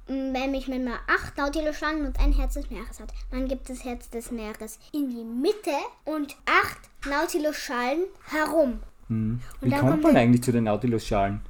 Mm, 0.08 0.34
wenn 0.34 0.84
man 0.84 1.00
acht 1.08 1.36
Nautilus-Schlangen 1.38 2.06
und 2.06 2.20
ein 2.20 2.32
Herz 2.32 2.54
des 2.54 2.70
Meeres 2.70 3.00
hat. 3.00 3.10
Dann 3.32 3.48
gibt 3.48 3.70
das 3.70 3.84
Herz 3.84 4.10
des 4.10 4.32
Meeres 4.32 4.78
in 4.94 5.10
die 5.10 5.24
Mitte 5.24 5.72
und 6.04 6.36
acht 6.46 6.78
Nautilus-Schalen 7.08 8.04
herum. 8.30 8.80
Wie 9.08 9.70
dann 9.70 9.80
kommt 9.80 10.04
man 10.04 10.16
eigentlich 10.16 10.44
zu 10.44 10.52
den 10.52 10.66
Nautilus-Schalen? 10.66 11.42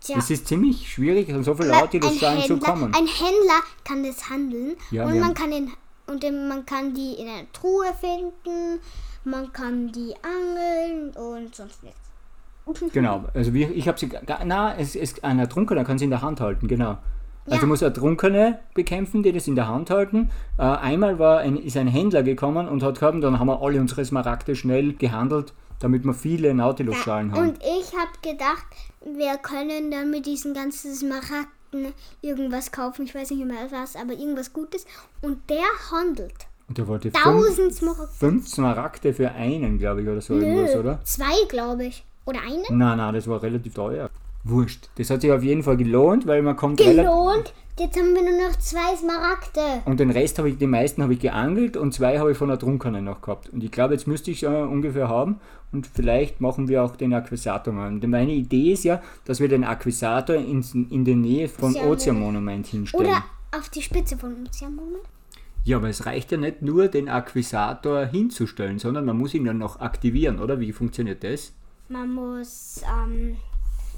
Tja, 0.00 0.16
Es 0.18 0.30
ist 0.30 0.48
ziemlich 0.48 0.90
schwierig, 0.90 1.32
an 1.32 1.44
so 1.44 1.54
viele 1.54 1.68
Nautilus-Schalen 1.68 2.42
zu 2.42 2.58
kommen. 2.58 2.94
ein 2.94 3.06
Händler 3.06 3.60
kann 3.84 4.02
das 4.02 4.28
handeln 4.30 4.76
Ja, 4.90 5.04
und 5.04 5.20
man 5.20 5.34
kann, 5.34 5.50
den, 5.50 5.70
und 6.06 6.22
den, 6.22 6.48
man 6.48 6.64
kann 6.64 6.94
die 6.94 7.14
in 7.14 7.28
einer 7.28 7.52
Truhe 7.52 7.92
finden, 8.00 8.80
man 9.24 9.52
kann 9.52 9.92
die 9.92 10.14
angeln 10.22 11.10
und 11.10 11.54
sonst 11.54 11.82
nichts. 11.82 11.98
Genau, 12.92 13.24
also 13.34 13.52
wie, 13.52 13.64
ich 13.64 13.88
habe 13.88 13.98
sie, 13.98 14.10
na, 14.44 14.76
es 14.76 14.94
ist 14.94 15.24
ein 15.24 15.38
Ertrunkener 15.38 15.84
kann 15.84 15.98
sie 15.98 16.04
in 16.04 16.10
der 16.10 16.22
Hand 16.22 16.40
halten, 16.40 16.68
genau. 16.68 16.98
Also 17.50 17.62
Ja. 17.62 17.66
muss 17.68 17.82
Ertrunkene 17.82 18.58
bekämpfen, 18.74 19.22
die 19.22 19.32
das 19.32 19.46
in 19.48 19.56
der 19.56 19.68
Hand 19.68 19.90
halten. 19.90 20.30
Äh, 20.58 20.62
einmal 20.62 21.18
war 21.18 21.38
ein, 21.40 21.56
ist 21.56 21.76
ein 21.76 21.88
Händler 21.88 22.22
gekommen 22.22 22.68
und 22.68 22.82
hat 22.82 23.00
gehabt, 23.00 23.22
dann 23.22 23.38
haben 23.38 23.48
wir 23.48 23.60
alle 23.60 23.80
unsere 23.80 24.04
Smaragde 24.04 24.54
schnell 24.56 24.92
gehandelt, 24.94 25.52
damit 25.80 26.04
wir 26.04 26.14
viele 26.14 26.54
Nautilus-Schalen 26.54 27.32
haben. 27.32 27.48
Und 27.50 27.58
ich 27.58 27.92
habe 27.96 28.10
gedacht, 28.22 28.64
wir 29.04 29.36
können 29.38 29.90
dann 29.90 30.10
mit 30.10 30.26
diesen 30.26 30.54
ganzen 30.54 30.94
Smaragden 30.94 31.92
irgendwas 32.22 32.70
kaufen. 32.72 33.04
Ich 33.04 33.14
weiß 33.14 33.30
nicht 33.30 33.44
mehr 33.44 33.56
was, 33.70 33.96
aber 33.96 34.12
irgendwas 34.12 34.52
Gutes. 34.52 34.86
Und 35.22 35.38
der 35.50 35.64
handelt. 35.90 36.46
Und 36.68 36.78
der 36.78 36.86
wollte 36.86 37.10
fünf, 37.10 37.24
Tausend 37.24 37.74
Smaragden. 37.74 38.14
fünf 38.16 38.46
Smaragde 38.48 39.12
für 39.12 39.30
einen, 39.32 39.78
glaube 39.78 40.02
ich, 40.02 40.08
oder 40.08 40.20
so 40.20 40.34
irgendwas, 40.34 40.76
oder? 40.76 40.92
Nö, 40.92 40.98
zwei, 41.04 41.44
glaube 41.48 41.86
ich. 41.86 42.04
Oder 42.26 42.40
eine? 42.42 42.62
Nein, 42.70 42.98
nein, 42.98 43.14
das 43.14 43.26
war 43.26 43.42
relativ 43.42 43.74
teuer. 43.74 44.08
Wurscht. 44.44 44.88
Das 44.96 45.10
hat 45.10 45.20
sich 45.20 45.32
auf 45.32 45.42
jeden 45.42 45.62
Fall 45.62 45.76
gelohnt, 45.76 46.26
weil 46.26 46.42
man 46.42 46.56
kommt. 46.56 46.78
Gelohnt. 46.78 47.52
Jetzt 47.78 47.98
haben 47.98 48.14
wir 48.14 48.22
nur 48.22 48.48
noch 48.48 48.58
zwei 48.58 48.94
Smaragde. 48.94 49.82
Und 49.86 50.00
den 50.00 50.10
Rest 50.10 50.38
habe 50.38 50.50
ich, 50.50 50.58
die 50.58 50.66
meisten 50.66 51.02
habe 51.02 51.14
ich 51.14 51.20
geangelt 51.20 51.78
und 51.78 51.94
zwei 51.94 52.18
habe 52.18 52.32
ich 52.32 52.36
von 52.36 52.50
Ertrunkenen 52.50 53.04
noch 53.04 53.22
gehabt. 53.22 53.48
Und 53.48 53.64
ich 53.64 53.70
glaube, 53.70 53.94
jetzt 53.94 54.06
müsste 54.06 54.30
ich 54.30 54.42
äh, 54.42 54.48
ungefähr 54.48 55.08
haben 55.08 55.40
und 55.72 55.86
vielleicht 55.86 56.42
machen 56.42 56.68
wir 56.68 56.82
auch 56.82 56.94
den 56.94 57.14
Akquisator 57.14 57.72
mal. 57.72 57.88
Und 57.88 58.06
meine 58.06 58.32
Idee 58.32 58.72
ist 58.72 58.84
ja, 58.84 59.00
dass 59.24 59.40
wir 59.40 59.48
den 59.48 59.64
Akquisator 59.64 60.36
ins, 60.36 60.74
in 60.74 61.06
die 61.06 61.14
Nähe 61.14 61.48
vom 61.48 61.74
Ozeanmonument. 61.74 62.66
Hinstellen. 62.66 63.06
Oder 63.06 63.24
auf 63.56 63.70
die 63.70 63.80
Spitze 63.80 64.18
von 64.18 64.46
Ozeanmonument. 64.46 65.04
Ja, 65.64 65.78
aber 65.78 65.88
es 65.88 66.04
reicht 66.04 66.32
ja 66.32 66.38
nicht 66.38 66.60
nur, 66.60 66.88
den 66.88 67.08
Akquisator 67.08 68.04
hinzustellen, 68.04 68.78
sondern 68.78 69.06
man 69.06 69.16
muss 69.16 69.32
ihn 69.32 69.46
ja 69.46 69.54
noch 69.54 69.80
aktivieren, 69.80 70.38
oder? 70.38 70.60
Wie 70.60 70.72
funktioniert 70.72 71.24
das? 71.24 71.52
Man 71.88 72.12
muss 72.12 72.82
ähm, 72.84 73.36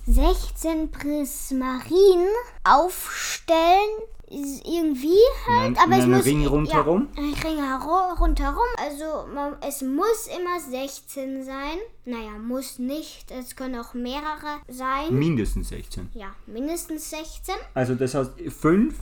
16 0.06 0.90
Prismarien 0.90 2.26
aufstellen. 2.64 3.90
Irgendwie 4.34 5.18
halt, 5.46 5.72
In- 5.72 5.78
aber 5.78 5.98
es 5.98 6.06
muss. 6.06 6.24
Ring 6.24 6.46
rundherum? 6.46 7.08
Ja, 7.16 7.22
ein 7.22 7.34
Ring 7.34 7.62
rundherum. 8.18 8.64
Also 8.78 9.26
man, 9.34 9.56
es 9.60 9.82
muss 9.82 10.26
immer 10.34 10.58
16 10.58 11.44
sein. 11.44 11.76
Naja, 12.06 12.38
muss 12.38 12.78
nicht. 12.78 13.30
Es 13.30 13.54
können 13.56 13.78
auch 13.78 13.92
mehrere 13.92 14.60
sein. 14.68 15.10
Mindestens 15.18 15.68
16. 15.68 16.08
Ja, 16.14 16.34
mindestens 16.46 17.10
16. 17.10 17.54
Also 17.74 17.94
das 17.94 18.14
heißt 18.14 18.30
5, 18.58 18.94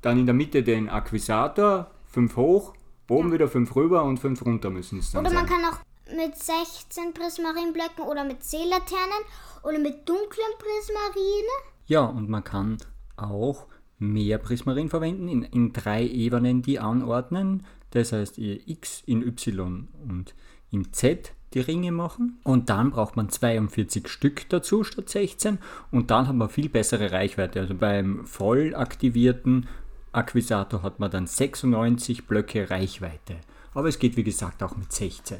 dann 0.00 0.18
in 0.18 0.24
der 0.24 0.34
Mitte 0.34 0.62
den 0.62 0.88
Akquisator, 0.88 1.90
5 2.06 2.34
hoch, 2.36 2.72
oben 3.10 3.30
wieder 3.30 3.48
5 3.48 3.76
rüber 3.76 4.04
und 4.04 4.20
5 4.20 4.42
runter 4.46 4.70
müssen 4.70 5.00
es 5.00 5.12
dann 5.12 5.26
Oder 5.26 5.34
man 5.34 5.46
sein. 5.46 5.60
kann 5.60 5.70
auch 5.70 5.76
mit 6.16 6.36
16 6.36 7.14
Prismarinblöcken 7.14 8.04
oder 8.04 8.24
mit 8.24 8.44
Seelaternen 8.44 9.22
oder 9.62 9.78
mit 9.78 10.08
dunklen 10.08 10.52
Prismarinen. 10.58 11.72
Ja, 11.86 12.04
und 12.04 12.28
man 12.28 12.44
kann 12.44 12.78
auch 13.16 13.66
mehr 13.98 14.38
Prismarin 14.38 14.88
verwenden, 14.88 15.28
in, 15.28 15.42
in 15.42 15.72
drei 15.72 16.06
Ebenen 16.06 16.62
die 16.62 16.78
anordnen. 16.78 17.64
Das 17.90 18.12
heißt, 18.12 18.38
ihr 18.38 18.66
X 18.66 19.02
in 19.06 19.22
Y 19.22 19.88
und 20.08 20.34
in 20.70 20.92
Z 20.92 21.32
die 21.54 21.60
Ringe 21.60 21.92
machen. 21.92 22.38
Und 22.44 22.70
dann 22.70 22.90
braucht 22.90 23.16
man 23.16 23.28
42 23.28 24.08
Stück 24.08 24.48
dazu 24.48 24.84
statt 24.84 25.08
16. 25.08 25.58
Und 25.90 26.10
dann 26.10 26.26
hat 26.28 26.34
man 26.34 26.48
viel 26.48 26.68
bessere 26.68 27.12
Reichweite. 27.12 27.60
Also 27.60 27.74
beim 27.74 28.26
voll 28.26 28.74
aktivierten 28.74 29.68
Akquisator 30.12 30.82
hat 30.82 30.98
man 30.98 31.10
dann 31.10 31.26
96 31.26 32.26
Blöcke 32.26 32.70
Reichweite. 32.70 33.36
Aber 33.74 33.88
es 33.88 33.98
geht 33.98 34.16
wie 34.16 34.24
gesagt 34.24 34.62
auch 34.62 34.76
mit 34.76 34.92
16. 34.92 35.38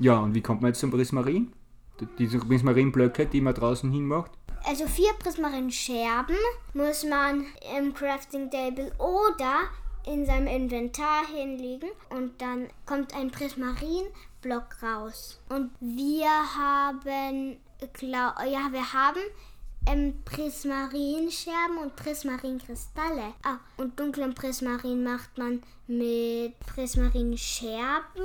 Ja, 0.00 0.18
und 0.18 0.34
wie 0.34 0.40
kommt 0.40 0.62
man 0.62 0.70
jetzt 0.70 0.80
zum 0.80 0.90
Prismarin? 0.90 1.52
Diese 2.18 2.38
Prismarinblöcke, 2.38 3.26
die 3.26 3.42
man 3.42 3.52
draußen 3.52 3.92
hinmacht? 3.92 4.30
Also 4.64 4.86
vier 4.86 5.12
Prismarinen-Scherben 5.18 6.36
muss 6.72 7.04
man 7.04 7.44
im 7.78 7.92
Crafting 7.92 8.50
Table 8.50 8.90
oder 8.98 9.68
in 10.06 10.24
seinem 10.24 10.46
Inventar 10.46 11.26
hinlegen 11.26 11.90
und 12.08 12.40
dann 12.40 12.68
kommt 12.86 13.14
ein 13.14 13.30
Prismarin-Block 13.30 14.82
raus. 14.82 15.38
Und 15.50 15.70
wir 15.80 16.28
haben, 16.28 17.58
glaub, 17.92 18.34
ja, 18.50 18.72
wir 18.72 18.92
haben 18.94 19.20
ähm, 19.86 20.14
Prismarinscherben 20.24 21.76
und 21.82 21.96
Prismarinkristalle. 21.96 23.34
Ah, 23.44 23.58
und 23.76 24.00
dunklen 24.00 24.34
Prismarin 24.34 25.04
macht 25.04 25.36
man 25.36 25.62
mit 25.86 26.58
Prismarinscherben. 26.60 28.24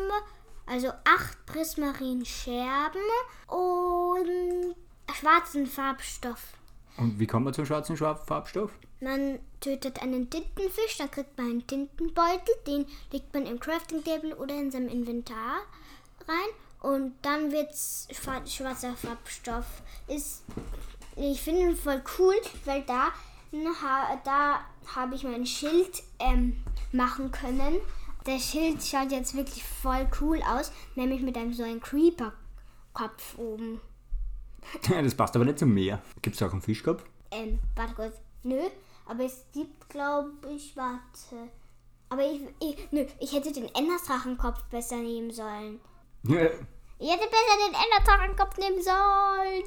Also 0.67 0.89
acht 0.89 1.45
Prismarinscherben 1.45 3.01
und 3.47 4.75
schwarzen 5.13 5.67
Farbstoff. 5.67 6.53
Und 6.97 7.19
wie 7.19 7.27
kommt 7.27 7.45
man 7.45 7.53
zum 7.53 7.65
schwarzen 7.65 7.97
Farbstoff? 7.97 8.71
Man 9.01 9.39
tötet 9.59 10.01
einen 10.01 10.29
Tintenfisch, 10.29 10.97
dann 10.97 11.11
kriegt 11.11 11.37
man 11.37 11.47
einen 11.47 11.67
Tintenbeutel, 11.67 12.55
den 12.65 12.85
legt 13.11 13.33
man 13.33 13.45
im 13.45 13.59
Crafting 13.59 14.03
Table 14.03 14.35
oder 14.37 14.55
in 14.55 14.71
seinem 14.71 14.87
Inventar 14.87 15.57
rein 16.27 16.49
und 16.91 17.13
dann 17.21 17.51
wird's 17.51 18.07
schwa- 18.11 18.47
schwarzer 18.47 18.95
Farbstoff. 18.95 19.65
Ist, 20.07 20.43
ich 21.15 21.41
finde 21.41 21.61
ihn 21.61 21.75
voll 21.75 22.01
cool, 22.17 22.35
weil 22.63 22.83
da, 22.83 23.11
da 24.23 24.61
habe 24.95 25.15
ich 25.15 25.23
mein 25.23 25.45
Schild 25.45 26.01
ähm, 26.19 26.63
machen 26.91 27.31
können. 27.31 27.75
Der 28.25 28.39
Schild 28.39 28.83
schaut 28.83 29.11
jetzt 29.11 29.35
wirklich 29.35 29.63
voll 29.63 30.07
cool 30.19 30.41
aus, 30.41 30.71
nämlich 30.95 31.21
mit 31.21 31.37
einem 31.37 31.53
so 31.53 31.63
einem 31.63 31.79
Creeper-Kopf 31.79 33.37
oben. 33.37 33.81
Das 34.89 35.13
passt 35.13 35.35
aber 35.35 35.45
nicht 35.45 35.59
zum 35.59 35.73
Meer. 35.75 36.01
Gibt 36.23 36.35
es 36.35 36.41
auch 36.41 36.51
einen 36.51 36.61
Fischkopf? 36.61 37.03
Ähm, 37.29 37.59
warte 37.75 37.93
kurz. 37.93 38.15
Nö, 38.41 38.59
aber 39.05 39.23
es 39.25 39.45
gibt, 39.53 39.87
glaube 39.89 40.31
ich, 40.55 40.75
warte. 40.75 41.51
Aber 42.09 42.23
ich, 42.23 42.41
ich, 42.59 42.91
nö, 42.91 43.05
ich 43.19 43.33
hätte 43.33 43.51
den 43.51 43.69
Enderdrachenkopf 43.75 44.63
besser 44.71 44.97
nehmen 44.97 45.31
sollen. 45.31 45.79
Ja, 46.23 46.45
Ich 46.97 47.11
hätte 47.11 47.27
besser 47.29 47.57
den 47.67 47.75
Enderdrachenkopf 47.75 48.57
nehmen 48.57 48.81
sollen. 48.81 49.63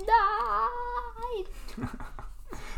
Nein! 1.76 1.88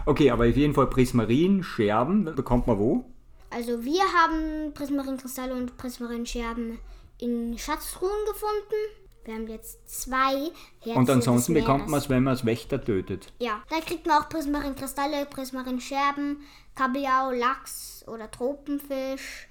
Okay, 0.07 0.31
aber 0.31 0.49
auf 0.49 0.57
jeden 0.57 0.75
Fall 0.75 0.87
Prismarin, 0.89 1.63
Scherben 1.63 2.25
bekommt 2.35 2.67
man 2.67 2.79
wo? 2.79 3.05
Also 3.51 3.85
wir 3.85 4.03
haben 4.03 4.73
Prismarinkristalle 4.75 5.55
und 5.55 5.77
Prismarinscherben 5.77 6.79
in 7.19 7.59
Schatztruhen 7.59 8.25
gefunden. 8.27 9.01
Wir 9.25 9.35
haben 9.35 9.49
jetzt 9.49 9.87
zwei 9.89 10.51
Herzen 10.81 10.97
Und 10.97 11.11
ansonsten 11.11 11.55
bekommt 11.55 11.89
man 11.89 12.01
es, 12.01 12.09
wenn 12.09 12.23
man 12.23 12.35
es 12.35 12.45
Wächter 12.45 12.83
tötet. 12.83 13.33
Ja, 13.39 13.63
da 13.69 13.81
kriegt 13.81 14.07
man 14.07 14.23
auch 14.23 14.29
Prismarinkristalle, 14.29 15.27
Prismarinscherben, 15.27 16.39
Kabeljau, 16.75 17.33
Lachs 17.33 18.05
oder 18.09 18.31
Tropenfisch. 18.31 19.49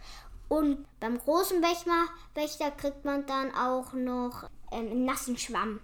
Und 0.47 0.85
beim 0.99 1.19
großen 1.19 1.61
Wächter, 1.61 2.05
Wächter 2.33 2.71
kriegt 2.71 3.05
man 3.05 3.25
dann 3.27 3.53
auch 3.53 3.93
noch 3.93 4.49
ähm, 4.71 4.89
einen 4.91 5.05
nassen 5.05 5.37
Schwamm. 5.37 5.79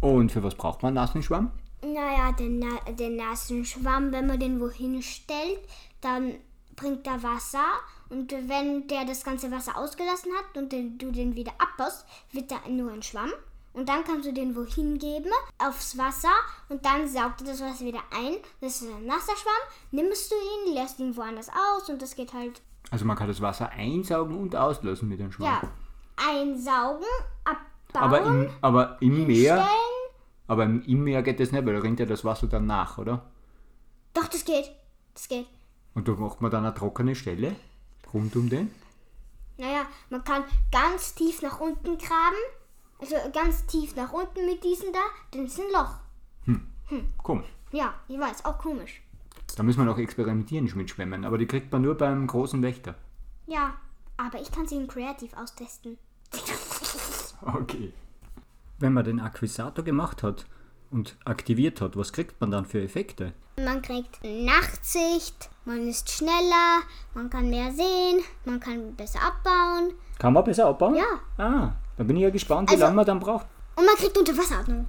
Und 0.00 0.32
für 0.32 0.42
was 0.42 0.56
braucht 0.56 0.82
man 0.82 0.88
einen 0.88 1.06
nassen 1.06 1.22
Schwamm? 1.22 1.52
Naja, 1.82 2.32
den, 2.32 2.64
den 2.98 3.16
nassen 3.16 3.64
Schwamm, 3.64 4.12
wenn 4.12 4.26
man 4.26 4.40
den 4.40 4.60
wohin 4.60 5.00
stellt, 5.02 5.60
dann 6.00 6.34
bringt 6.80 7.06
er 7.06 7.22
Wasser. 7.22 7.64
Und 8.08 8.32
wenn 8.32 8.88
der 8.88 9.04
das 9.04 9.22
ganze 9.22 9.50
Wasser 9.50 9.76
ausgelassen 9.76 10.32
hat 10.32 10.56
und 10.56 10.72
den, 10.72 10.98
du 10.98 11.12
den 11.12 11.36
wieder 11.36 11.52
abbaust, 11.58 12.04
wird 12.32 12.50
da 12.50 12.56
nur 12.68 12.92
ein 12.92 13.02
Schwamm. 13.02 13.30
Und 13.72 13.88
dann 13.88 14.02
kannst 14.02 14.26
du 14.26 14.32
den 14.32 14.56
wohin 14.56 14.98
geben, 14.98 15.30
aufs 15.58 15.96
Wasser. 15.96 16.32
Und 16.68 16.84
dann 16.84 17.06
saugt 17.06 17.42
er 17.42 17.46
das 17.48 17.60
Wasser 17.60 17.84
wieder 17.84 18.02
ein. 18.12 18.34
Das 18.60 18.80
ist 18.80 18.88
ein 18.88 19.06
nasser 19.06 19.36
Schwamm. 19.36 19.62
Nimmst 19.92 20.32
du 20.32 20.34
ihn, 20.34 20.74
lässt 20.74 20.98
ihn 20.98 21.16
woanders 21.16 21.48
aus. 21.50 21.88
Und 21.88 22.02
das 22.02 22.16
geht 22.16 22.32
halt, 22.32 22.60
Also 22.90 23.04
man 23.04 23.16
kann 23.16 23.28
das 23.28 23.40
Wasser 23.40 23.70
einsaugen 23.70 24.36
und 24.36 24.56
auslösen 24.56 25.08
mit 25.08 25.20
dem 25.20 25.30
Schwamm. 25.30 25.46
ja, 25.46 25.62
einsaugen, 26.28 27.04
abbauen, 27.44 28.02
aber, 28.02 28.20
im, 28.22 28.50
aber 28.60 28.96
im 29.00 29.26
Meer, 29.28 29.56
stellen. 29.62 30.10
aber 30.48 30.64
im, 30.64 30.82
im 30.82 31.04
Meer 31.04 31.22
geht 31.22 31.38
das 31.38 31.52
nicht, 31.52 31.64
weil 31.64 31.74
da 31.74 31.80
rinnt 31.80 32.00
ja 32.00 32.06
das 32.06 32.24
Wasser 32.24 32.48
dann 32.48 32.66
nach, 32.66 32.98
oder? 32.98 33.24
Doch, 34.14 34.26
das 34.26 34.44
geht. 34.44 34.72
Das 35.14 35.28
geht. 35.28 35.46
Und 35.94 36.08
da 36.08 36.12
macht 36.12 36.40
man 36.40 36.50
dann 36.50 36.64
eine 36.64 36.74
trockene 36.74 37.14
Stelle 37.14 37.56
rund 38.12 38.34
um 38.36 38.48
den. 38.48 38.70
Naja, 39.58 39.86
man 40.08 40.24
kann 40.24 40.44
ganz 40.72 41.14
tief 41.14 41.42
nach 41.42 41.60
unten 41.60 41.98
graben. 41.98 42.36
Also 43.00 43.16
ganz 43.32 43.66
tief 43.66 43.96
nach 43.96 44.12
unten 44.12 44.46
mit 44.46 44.62
diesen 44.64 44.92
da. 44.92 45.00
Dann 45.32 45.46
ist 45.46 45.58
ein 45.58 45.66
Loch. 45.72 45.96
Komm, 47.22 47.44
Ja, 47.70 47.94
ich 48.08 48.18
weiß, 48.18 48.44
auch 48.44 48.58
komisch. 48.58 49.00
da 49.56 49.62
müssen 49.62 49.78
wir 49.78 49.84
noch 49.84 49.98
experimentieren 49.98 50.68
mit 50.74 50.90
Schwämmen, 50.90 51.24
aber 51.24 51.38
die 51.38 51.46
kriegt 51.46 51.70
man 51.72 51.82
nur 51.82 51.96
beim 51.96 52.26
großen 52.26 52.60
Wächter. 52.62 52.96
Ja, 53.46 53.74
aber 54.16 54.40
ich 54.40 54.50
kann 54.50 54.66
sie 54.66 54.76
in 54.76 54.88
Creative 54.88 55.36
austesten. 55.36 55.98
Okay. 57.42 57.92
Wenn 58.78 58.92
man 58.92 59.04
den 59.04 59.18
Akquisator 59.18 59.82
gemacht 59.82 60.22
hat 60.22 60.44
und 60.90 61.16
aktiviert 61.24 61.80
hat, 61.80 61.96
was 61.96 62.12
kriegt 62.12 62.38
man 62.40 62.50
dann 62.50 62.66
für 62.66 62.82
Effekte? 62.82 63.32
Man 63.64 63.82
kriegt 63.82 64.18
Nachtsicht, 64.22 65.50
man 65.64 65.86
ist 65.88 66.08
schneller, 66.10 66.80
man 67.14 67.28
kann 67.28 67.50
mehr 67.50 67.70
sehen, 67.72 68.20
man 68.44 68.58
kann 68.60 68.94
besser 68.94 69.20
abbauen 69.22 69.92
Kann 70.18 70.32
man 70.32 70.44
besser 70.44 70.66
abbauen? 70.66 70.94
Ja. 70.94 71.20
Ah, 71.38 71.72
da 71.96 72.04
bin 72.04 72.16
ich 72.16 72.22
ja 72.22 72.30
gespannt, 72.30 72.70
wie 72.70 72.74
Also- 72.74 72.84
lange 72.84 72.96
man 72.96 73.06
dann 73.06 73.20
braucht. 73.20 73.46
und 73.76 73.84
man 73.86 73.94
kriegt 73.96 74.16
Unterwasseratmung. 74.16 74.86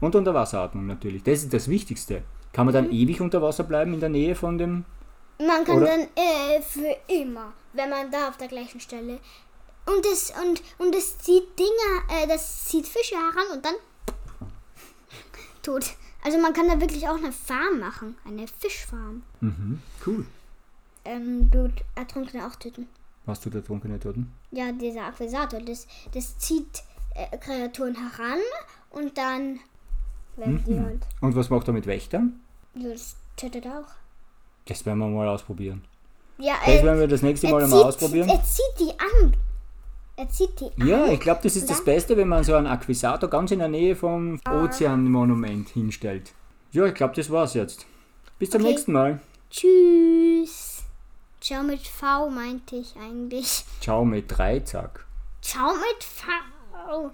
Und 0.00 0.14
Unterwasseratmung 0.16 0.86
natürlich. 0.86 1.22
Das 1.22 1.38
ist 1.42 1.52
das 1.52 1.68
Wichtigste. 1.68 2.22
Kann 2.52 2.66
man 2.66 2.74
dann 2.74 2.90
ewig 2.90 3.20
unter 3.20 3.40
Wasser 3.40 3.64
bleiben 3.64 3.94
in 3.94 4.00
der 4.00 4.08
Nähe 4.08 4.34
von 4.34 4.58
dem. 4.58 4.84
Man 5.38 5.64
kann 5.64 5.76
Oder? 5.78 5.86
dann 5.86 6.00
äh, 6.16 6.60
für 6.60 6.96
immer, 7.08 7.52
wenn 7.72 7.88
man 7.90 8.10
da 8.10 8.28
auf 8.28 8.36
der 8.36 8.48
gleichen 8.48 8.80
Stelle. 8.80 9.18
Und 9.86 10.04
es 10.12 10.32
und 10.42 10.62
und 10.78 10.94
es 10.94 11.18
zieht 11.18 11.58
Dinger, 11.58 12.22
äh, 12.22 12.26
das 12.28 12.66
zieht 12.66 12.86
Fische 12.86 13.14
heran 13.16 13.46
und 13.54 13.64
dann 13.64 13.74
tot. 15.62 15.84
Also 16.24 16.38
man 16.38 16.52
kann 16.52 16.68
da 16.68 16.80
wirklich 16.80 17.08
auch 17.08 17.16
eine 17.16 17.32
Farm 17.32 17.80
machen, 17.80 18.16
eine 18.24 18.46
Fischfarm. 18.46 19.22
Mhm, 19.40 19.80
cool. 20.06 20.24
Ähm, 21.04 21.50
du 21.50 21.70
Ertrunkene 21.96 22.46
auch 22.46 22.54
töten. 22.56 22.86
Was 23.26 23.40
tut 23.40 23.54
der 23.54 23.64
trunkene 23.64 23.98
Toten? 23.98 24.32
Ja, 24.50 24.72
dieser 24.72 25.06
Akquisator, 25.06 25.60
das, 25.60 25.86
das 26.12 26.38
zieht 26.38 26.82
äh, 27.14 27.36
Kreaturen 27.38 27.94
heran 27.94 28.38
und 28.90 29.16
dann 29.18 29.58
werden 30.36 30.64
die 30.66 30.80
halt. 30.80 31.02
Und 31.20 31.34
was 31.34 31.50
macht 31.50 31.66
er 31.68 31.72
mit 31.74 31.86
Wächtern? 31.86 32.40
Ja, 32.74 32.90
das 32.90 33.16
tötet 33.36 33.66
auch. 33.66 33.90
Das 34.66 34.86
werden 34.86 34.98
wir 35.00 35.08
mal 35.08 35.28
ausprobieren. 35.28 35.84
Ja, 36.38 36.54
Das 36.64 36.80
äh, 36.80 36.84
werden 36.84 37.00
wir 37.00 37.08
das 37.08 37.22
nächste 37.22 37.48
Mal 37.48 37.62
einmal 37.64 37.82
ausprobieren. 37.82 38.28
Er 38.28 38.42
zieht 38.44 38.78
die 38.78 38.90
an. 38.98 39.34
Er 40.16 40.28
zieht 40.28 40.60
die 40.60 40.70
an. 40.80 40.86
Ja, 40.86 41.06
ich 41.06 41.20
glaube, 41.20 41.40
das 41.42 41.56
ist 41.56 41.70
das 41.70 41.84
Beste, 41.84 42.16
wenn 42.16 42.28
man 42.28 42.44
so 42.44 42.54
einen 42.54 42.66
Akquisator 42.66 43.28
ganz 43.30 43.50
in 43.50 43.58
der 43.60 43.68
Nähe 43.68 43.96
vom 43.96 44.40
Ozeanmonument 44.48 45.68
hinstellt. 45.70 46.32
Ja, 46.70 46.86
ich 46.86 46.94
glaube, 46.94 47.14
das 47.16 47.30
war's 47.30 47.54
jetzt. 47.54 47.86
Bis 48.38 48.50
zum 48.50 48.60
Okay. 48.62 48.70
nächsten 48.72 48.92
Mal. 48.92 49.20
Tschüss. 49.50 50.82
Ciao 51.40 51.62
mit 51.62 51.86
V 51.86 52.28
meinte 52.30 52.76
ich 52.76 52.94
eigentlich. 52.96 53.64
Ciao 53.80 54.04
mit 54.04 54.26
Dreizack. 54.28 55.06
Ciao 55.40 55.72
mit 55.72 56.04
V. 56.04 57.10